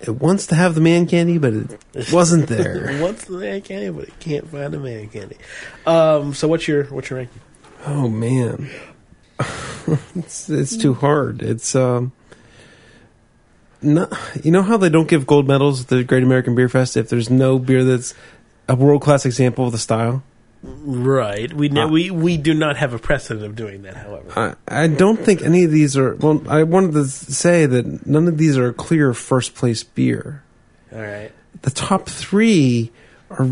[0.00, 2.90] it wants to have the man candy, but it wasn't there.
[2.90, 3.90] it wants the man candy?
[3.90, 5.36] But it can't find the man candy.
[5.86, 6.34] Um.
[6.34, 7.40] So what's your what's your ranking?
[7.86, 8.70] Oh man,
[10.14, 11.42] it's it's too hard.
[11.42, 12.12] It's um,
[13.82, 16.96] not you know how they don't give gold medals at the Great American Beer Fest
[16.96, 18.14] if there's no beer that's
[18.68, 20.22] a world class example of the style.
[20.62, 21.52] Right.
[21.52, 23.96] We know, Uh, we we do not have a precedent of doing that.
[23.96, 24.56] However.
[24.68, 26.14] I I don't think any of these are.
[26.16, 30.42] Well, I wanted to say that none of these are a clear first place beer.
[30.92, 31.32] All right.
[31.62, 32.92] The top three
[33.30, 33.48] are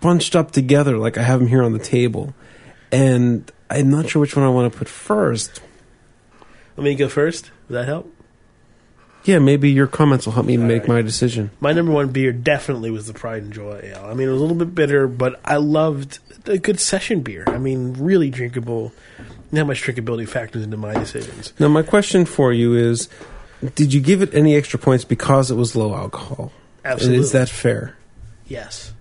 [0.00, 2.32] bunched up together, like I have them here on the table,
[2.92, 5.60] and I'm not sure which one I want to put first.
[6.76, 7.50] Let me go first.
[7.66, 8.12] Does that help?
[9.26, 10.88] Yeah, maybe your comments will help me make right.
[10.88, 11.50] my decision.
[11.58, 14.06] My number one beer definitely was the Pride and Joy Ale.
[14.06, 17.42] I mean, it was a little bit bitter, but I loved a good session beer.
[17.48, 18.92] I mean, really drinkable.
[19.50, 21.52] Not much drinkability factors into my decisions.
[21.58, 23.08] Now, my question for you is:
[23.74, 26.52] Did you give it any extra points because it was low alcohol?
[26.84, 27.18] And Absolutely.
[27.18, 27.96] is that fair?
[28.46, 28.92] Yes.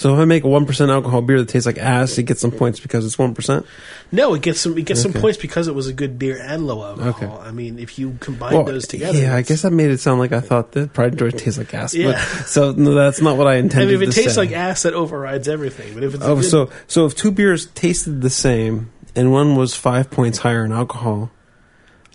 [0.00, 2.40] So if I make a one percent alcohol beer that tastes like ass, it gets
[2.40, 3.66] some points because it's one percent.
[4.10, 4.78] No, it gets some.
[4.78, 7.36] It gets some points because it was a good beer and low alcohol.
[7.36, 7.46] Okay.
[7.46, 10.32] I mean, if you combine those together, yeah, I guess that made it sound like
[10.32, 11.94] I thought that Pride and Joy tastes like ass.
[11.94, 12.12] Yeah.
[12.12, 13.88] But, so no, that's not what I intended.
[13.88, 14.40] I mean, if it tastes say.
[14.40, 15.92] like ass, that overrides everything.
[15.92, 19.54] But if it's oh, good- so so if two beers tasted the same and one
[19.54, 21.30] was five points higher in alcohol,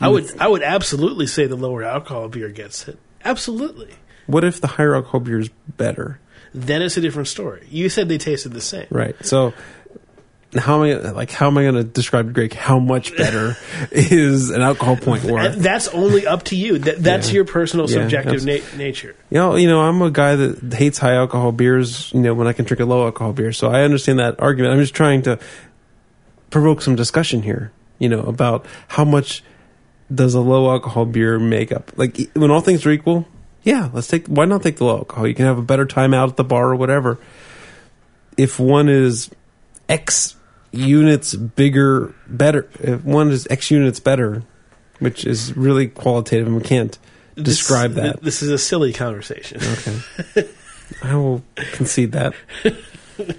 [0.02, 2.98] I would, I would absolutely say the lower alcohol beer gets it.
[3.24, 3.94] Absolutely.
[4.26, 6.20] what if the higher alcohol beer is better?
[6.56, 7.68] Then it's a different story.
[7.70, 8.88] You said they tasted the same.
[8.90, 9.16] Right.
[9.26, 9.54] So
[10.58, 13.58] how am I like how am I going to describe Greg how much better
[13.92, 15.58] is an alcohol point worth?
[15.58, 16.78] that's only up to you.
[16.80, 17.34] That, that's Yeah.
[17.36, 19.16] your personal Yeah, subjective na- nature.
[19.30, 22.10] You know, you know, I'm a guy that hates high alcohol beers.
[22.14, 24.74] You know, when I can drink a low alcohol beer, so I understand that argument.
[24.74, 25.38] I'm just trying to
[26.52, 27.74] provoke some discussion here.
[28.00, 29.44] You know, about how much
[30.14, 31.92] does a low alcohol beer make up?
[31.98, 33.28] Like when all things are equal,
[33.66, 34.28] yeah, let's take.
[34.28, 35.28] Why not take the low alcohol?
[35.28, 37.20] You can have a better time out at the bar or whatever.
[38.38, 39.30] If one is
[39.90, 40.36] X
[40.72, 42.70] units bigger, better.
[42.80, 44.44] If one is X units better,
[45.00, 46.98] which is really qualitative, and we can't
[47.36, 48.22] describe This- that.
[48.24, 49.60] This is a silly conversation.
[49.62, 50.50] Okay.
[51.02, 51.44] I will
[51.74, 52.34] concede that.
[53.18, 53.36] The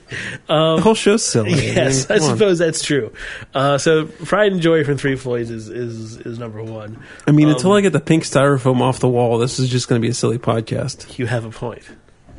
[0.82, 1.50] whole show's silly.
[1.52, 2.38] yes, I, mean, come on.
[2.38, 3.12] suppose that's true.
[3.54, 7.02] Uh, so Pride and Joy from Three Floyds is is, is number one.
[7.26, 9.88] I mean, until Um, I get the pink styrofoam off the wall, this is just
[9.88, 11.18] going to be a silly podcast.
[11.18, 11.82] You have a point.
[11.82, 11.88] The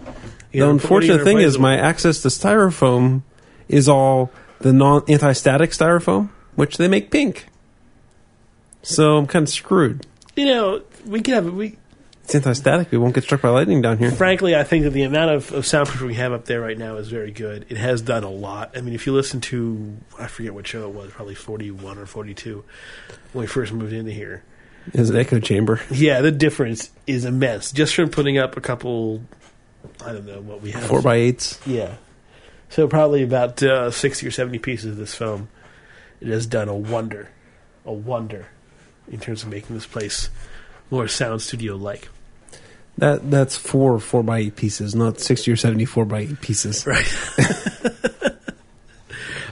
[0.03, 0.13] You know, what
[0.51, 3.21] are you unfortunate thing is, my access to styrofoam
[3.67, 7.47] is all the non anti-static styrofoam, which they make pink.
[8.81, 10.05] So I'm kind of screwed.
[10.35, 11.77] you know we can have we.
[12.27, 12.91] It's anti-static.
[12.91, 14.11] We won't get struck by lightning down here.
[14.11, 16.97] Frankly, I think that the amount of, of soundproofing we have up there right now
[16.97, 17.65] is very good.
[17.69, 18.77] It has done a lot.
[18.77, 21.97] I mean, if you listen to I forget what show it was, probably forty one
[21.97, 22.65] or forty two,
[23.31, 24.43] when we first moved into here.
[24.91, 25.79] Is an echo chamber.
[25.89, 29.21] Yeah, the difference is immense just from putting up a couple.
[30.05, 30.83] I don't know what we have.
[30.83, 31.61] Four by eights.
[31.65, 31.95] Yeah.
[32.67, 35.47] So probably about uh, sixty or seventy pieces of this foam.
[36.19, 37.29] It has done a wonder,
[37.85, 38.47] a wonder,
[39.09, 40.29] in terms of making this place
[40.91, 42.09] more sound studio like.
[42.97, 46.87] That that's four four by eight pieces, not sixty or seventy four by eight pieces.
[46.87, 47.05] Right.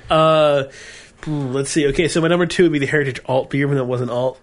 [0.10, 0.64] uh,
[1.24, 1.88] hmm, let's see.
[1.88, 4.12] Okay, so my number two would be the Heritage Alt beer, even though it wasn't
[4.12, 4.39] alt.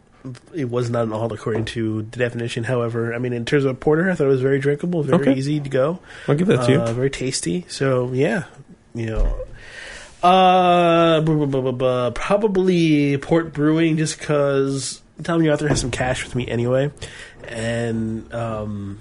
[0.55, 2.62] It was not an alt according to the definition.
[2.62, 5.34] However, I mean, in terms of porter, I thought it was very drinkable, very Okay.
[5.34, 5.98] easy to go.
[6.28, 6.80] I'll give that to you.
[6.80, 7.64] Uh, very tasty.
[7.68, 8.44] So yeah,
[8.94, 9.36] you know,
[10.22, 16.36] uh, bu- bu- bu- probably Port Brewing, just because Tomme Arthur has some cash with
[16.36, 16.92] me anyway,
[17.49, 19.01] and um,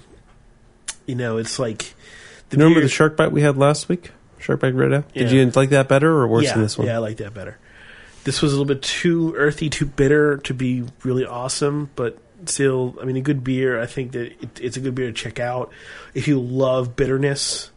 [1.06, 1.94] you know, it's like
[2.50, 4.10] the You remember beer- the shark bite we had last week?
[4.38, 5.04] Shark bite red ale?
[5.14, 5.42] Did Yeah.
[5.44, 6.86] you like that better or worse yeah, than this one?
[6.86, 7.58] Yeah, I like that better.
[8.24, 12.96] This was a little bit too earthy, too bitter to be really awesome, but still,
[13.00, 13.80] I mean, a good beer.
[13.80, 15.72] I think that it, it's a good beer to check out
[16.14, 17.70] if you love bitterness.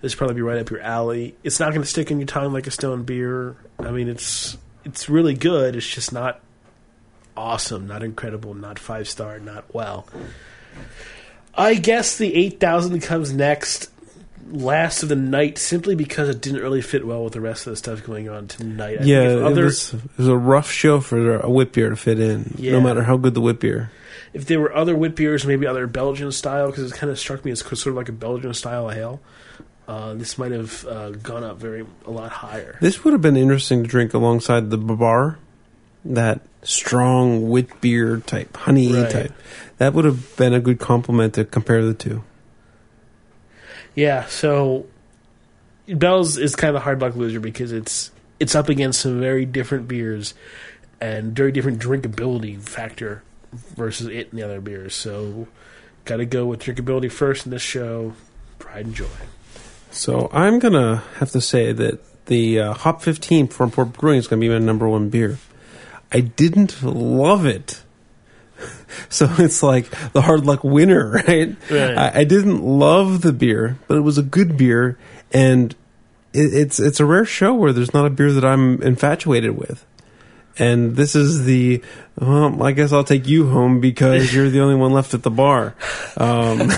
[0.00, 1.36] This would probably be right up your alley.
[1.42, 3.56] It's not going to stick in your tongue like a stone beer.
[3.80, 5.74] I mean, it's it's really good.
[5.74, 6.40] It's just not
[7.38, 10.06] awesome, not incredible, not five star, not well.
[11.54, 13.90] I guess the eight thousand comes next
[14.50, 17.72] last of the night simply because it didn't really fit well with the rest of
[17.72, 18.98] the stuff going on tonight.
[19.00, 21.96] I yeah, if, it, was, it was a rough show for a wit beer to
[21.96, 22.72] fit in, Yeah.
[22.72, 23.90] no matter how good the wit beer.
[24.32, 27.44] if there were other wit beers, maybe other Belgian style, because it kind of struck
[27.44, 29.20] me as sort of like a Belgian style ale.
[29.86, 32.78] Uh, this might have uh, gone up very a lot higher.
[32.80, 35.38] This would have been interesting to drink alongside the Babar,
[36.04, 39.10] that strong wit beer type, honey Right.
[39.10, 39.32] type.
[39.78, 42.24] That would have been a good compliment to compare the two.
[43.94, 44.86] Yeah, so
[45.88, 49.44] Bell's is kind of a hard luck loser because it's it's up against some very
[49.44, 50.34] different beers
[51.00, 54.94] and very different drinkability factor versus it and the other beers.
[54.94, 55.48] So,
[56.04, 58.14] got to go with drinkability first in this show.
[58.58, 59.06] Pride and joy.
[59.90, 64.26] So I'm gonna have to say that the uh, Hop 15 from Port Brewing is
[64.28, 65.38] gonna be my number one beer.
[66.12, 67.82] I didn't love it.
[69.10, 71.54] So it's like the hard luck winner, right?
[71.70, 71.96] Right.
[71.96, 74.98] I, I didn't love the beer, but it was a good beer,
[75.32, 75.72] and
[76.32, 79.84] it, it's it's a rare show where there's not a beer that I'm infatuated with.
[80.58, 81.82] And this is the,
[82.18, 85.30] well, I guess I'll take you home because you're the only one left at the
[85.30, 85.74] bar.
[86.16, 86.72] Um,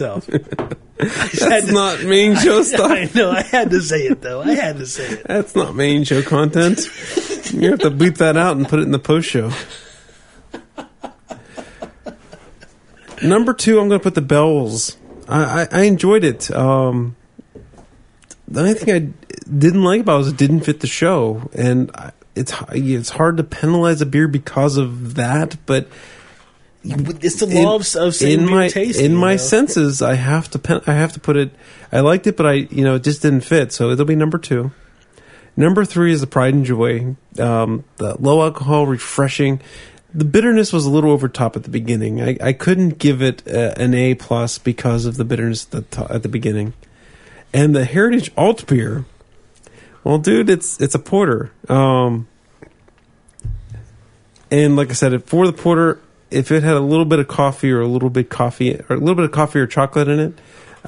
[0.00, 0.26] Itself.
[0.96, 2.90] that's not main show stuff.
[2.90, 3.30] I know.
[3.30, 4.40] I had to say it though.
[4.40, 5.24] I had to say it.
[5.26, 6.78] That's not main show content.
[7.52, 9.50] You have to bleep that out and put it in the post show.
[13.22, 14.96] Number two, I'm going to put the bells.
[15.28, 16.50] I, I, I enjoyed it.
[16.50, 17.16] Um,
[18.48, 21.90] the only thing I didn't like about it was it didn't fit the show, and
[21.94, 25.58] I, it's it's hard to penalize a beer because of that.
[25.66, 25.88] But
[26.82, 29.36] It's the law of, of in my tasting, in my know?
[29.36, 31.50] senses, I have to pen, I have to put it.
[31.92, 33.72] I liked it, but I you know it just didn't fit.
[33.72, 34.72] So it'll be number two.
[35.56, 39.60] Number three is the Pride and Joy, um, the low alcohol, refreshing.
[40.14, 42.22] The bitterness was a little over top at the beginning.
[42.22, 46.12] I, I couldn't give it uh an A plus because of the bitterness at the,
[46.12, 46.72] at the beginning.
[47.52, 49.04] And the Heritage Alt beer,
[50.02, 51.52] well, dude, it's it's a porter.
[51.68, 52.26] Um,
[54.50, 56.00] and like I said, for the porter,
[56.30, 58.98] if it had a little bit of coffee or a little bit coffee or a
[58.98, 60.38] little bit of coffee or chocolate in it,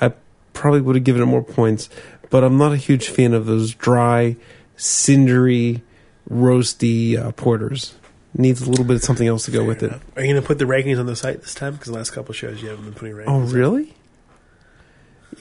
[0.01, 0.13] I
[0.53, 1.89] probably would have given it more points.
[2.31, 4.37] But I'm not a huge fan of those dry,
[4.77, 5.83] cindery,
[6.31, 7.95] roasty uh, porters.
[8.35, 9.93] Needs a little bit of something else to go with it.
[9.93, 11.75] Are you going to put the rankings on the site this time?
[11.75, 13.25] Because the last couple shows you haven't been putting rankings.
[13.27, 13.95] Oh, really?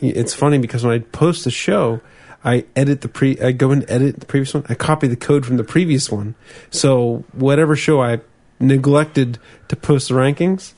[0.01, 2.01] It's funny because when I post a show,
[2.43, 3.39] I edit the pre.
[3.39, 4.65] I go and edit the previous one.
[4.67, 6.35] I copy the code from the previous one.
[6.69, 8.19] So whatever show I
[8.61, 10.73] neglected to post rankings,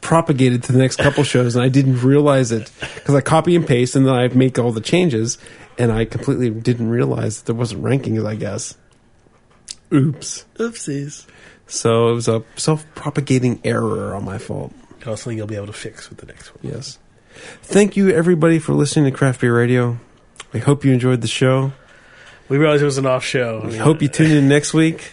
[0.00, 3.66] propagated to the next couple shows, and I didn't realize it because I copy and
[3.66, 5.38] paste, and then I make all the changes,
[5.78, 8.24] and I completely didn't realize that there wasn't rankings.
[8.26, 8.76] I guess.
[9.92, 10.44] Oops.
[10.56, 11.26] Oopsies.
[11.68, 14.72] So it was a self-propagating error on my fault.
[15.00, 16.72] And also something you'll be able to fix with the next one.
[16.72, 16.98] Yes.
[17.62, 19.98] Thank you, everybody, for listening to Craft Beer Radio.
[20.52, 21.72] We hope you enjoyed the show.
[22.48, 23.60] We realized it was an off show.
[23.62, 25.10] I We mean, hope you tune in next week.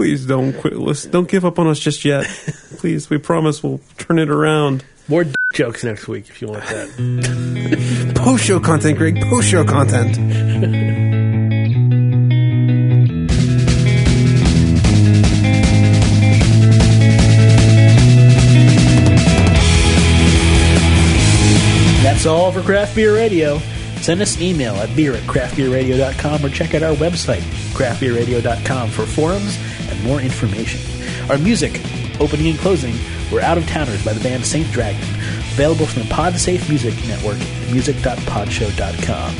[0.00, 0.76] Please don't quit.
[0.78, 2.24] Listen, don't give up on us just yet.
[2.78, 4.82] Please, we promise we'll turn it around.
[5.08, 8.12] More d- jokes next week if you want that.
[8.16, 9.20] Post show content, Greg.
[9.28, 10.16] Post show content.
[22.02, 23.58] That's all for Craft Beer Radio.
[24.00, 27.42] Send us an email at beer at craftbeerradio.com or check out our website,
[27.74, 29.58] craftbeerradio.com, for forums
[30.02, 30.80] more information.
[31.30, 31.80] Our music,
[32.20, 32.94] opening and closing,
[33.30, 35.02] were Out of Towners by the band Saint Dragon,
[35.52, 39.34] available from the PodSafe Music Network at music.podshow.com.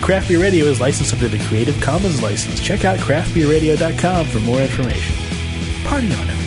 [0.00, 2.60] Craft Beer Radio is licensed under the Creative Commons license.
[2.60, 5.16] Check out craftbeerradio.com for more information.
[5.84, 6.44] Party on, everybody.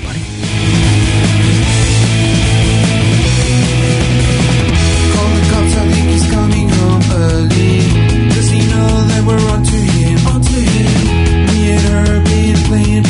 [12.68, 13.07] Playing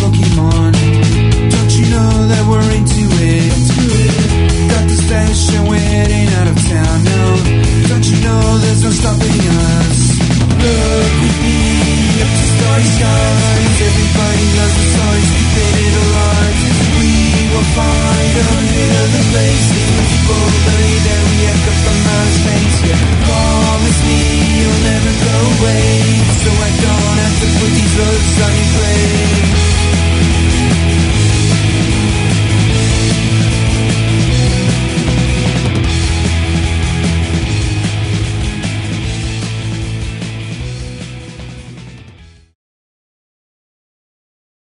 [5.07, 7.29] We're heading out of town now.
[7.87, 10.19] Don't you know there's no stopping us?
[10.51, 11.59] Look with me
[12.19, 13.75] up to starry skies.
[13.87, 16.57] Everybody loves the stories, keeping it alive.
[16.99, 17.11] We
[17.55, 18.49] will find a
[19.15, 19.67] the place.
[20.11, 22.77] People believe that we come from outer space.
[22.91, 24.19] Yeah, promise me
[24.59, 25.87] you'll never go away,
[26.35, 29.76] so I don't have to put these looks on your face.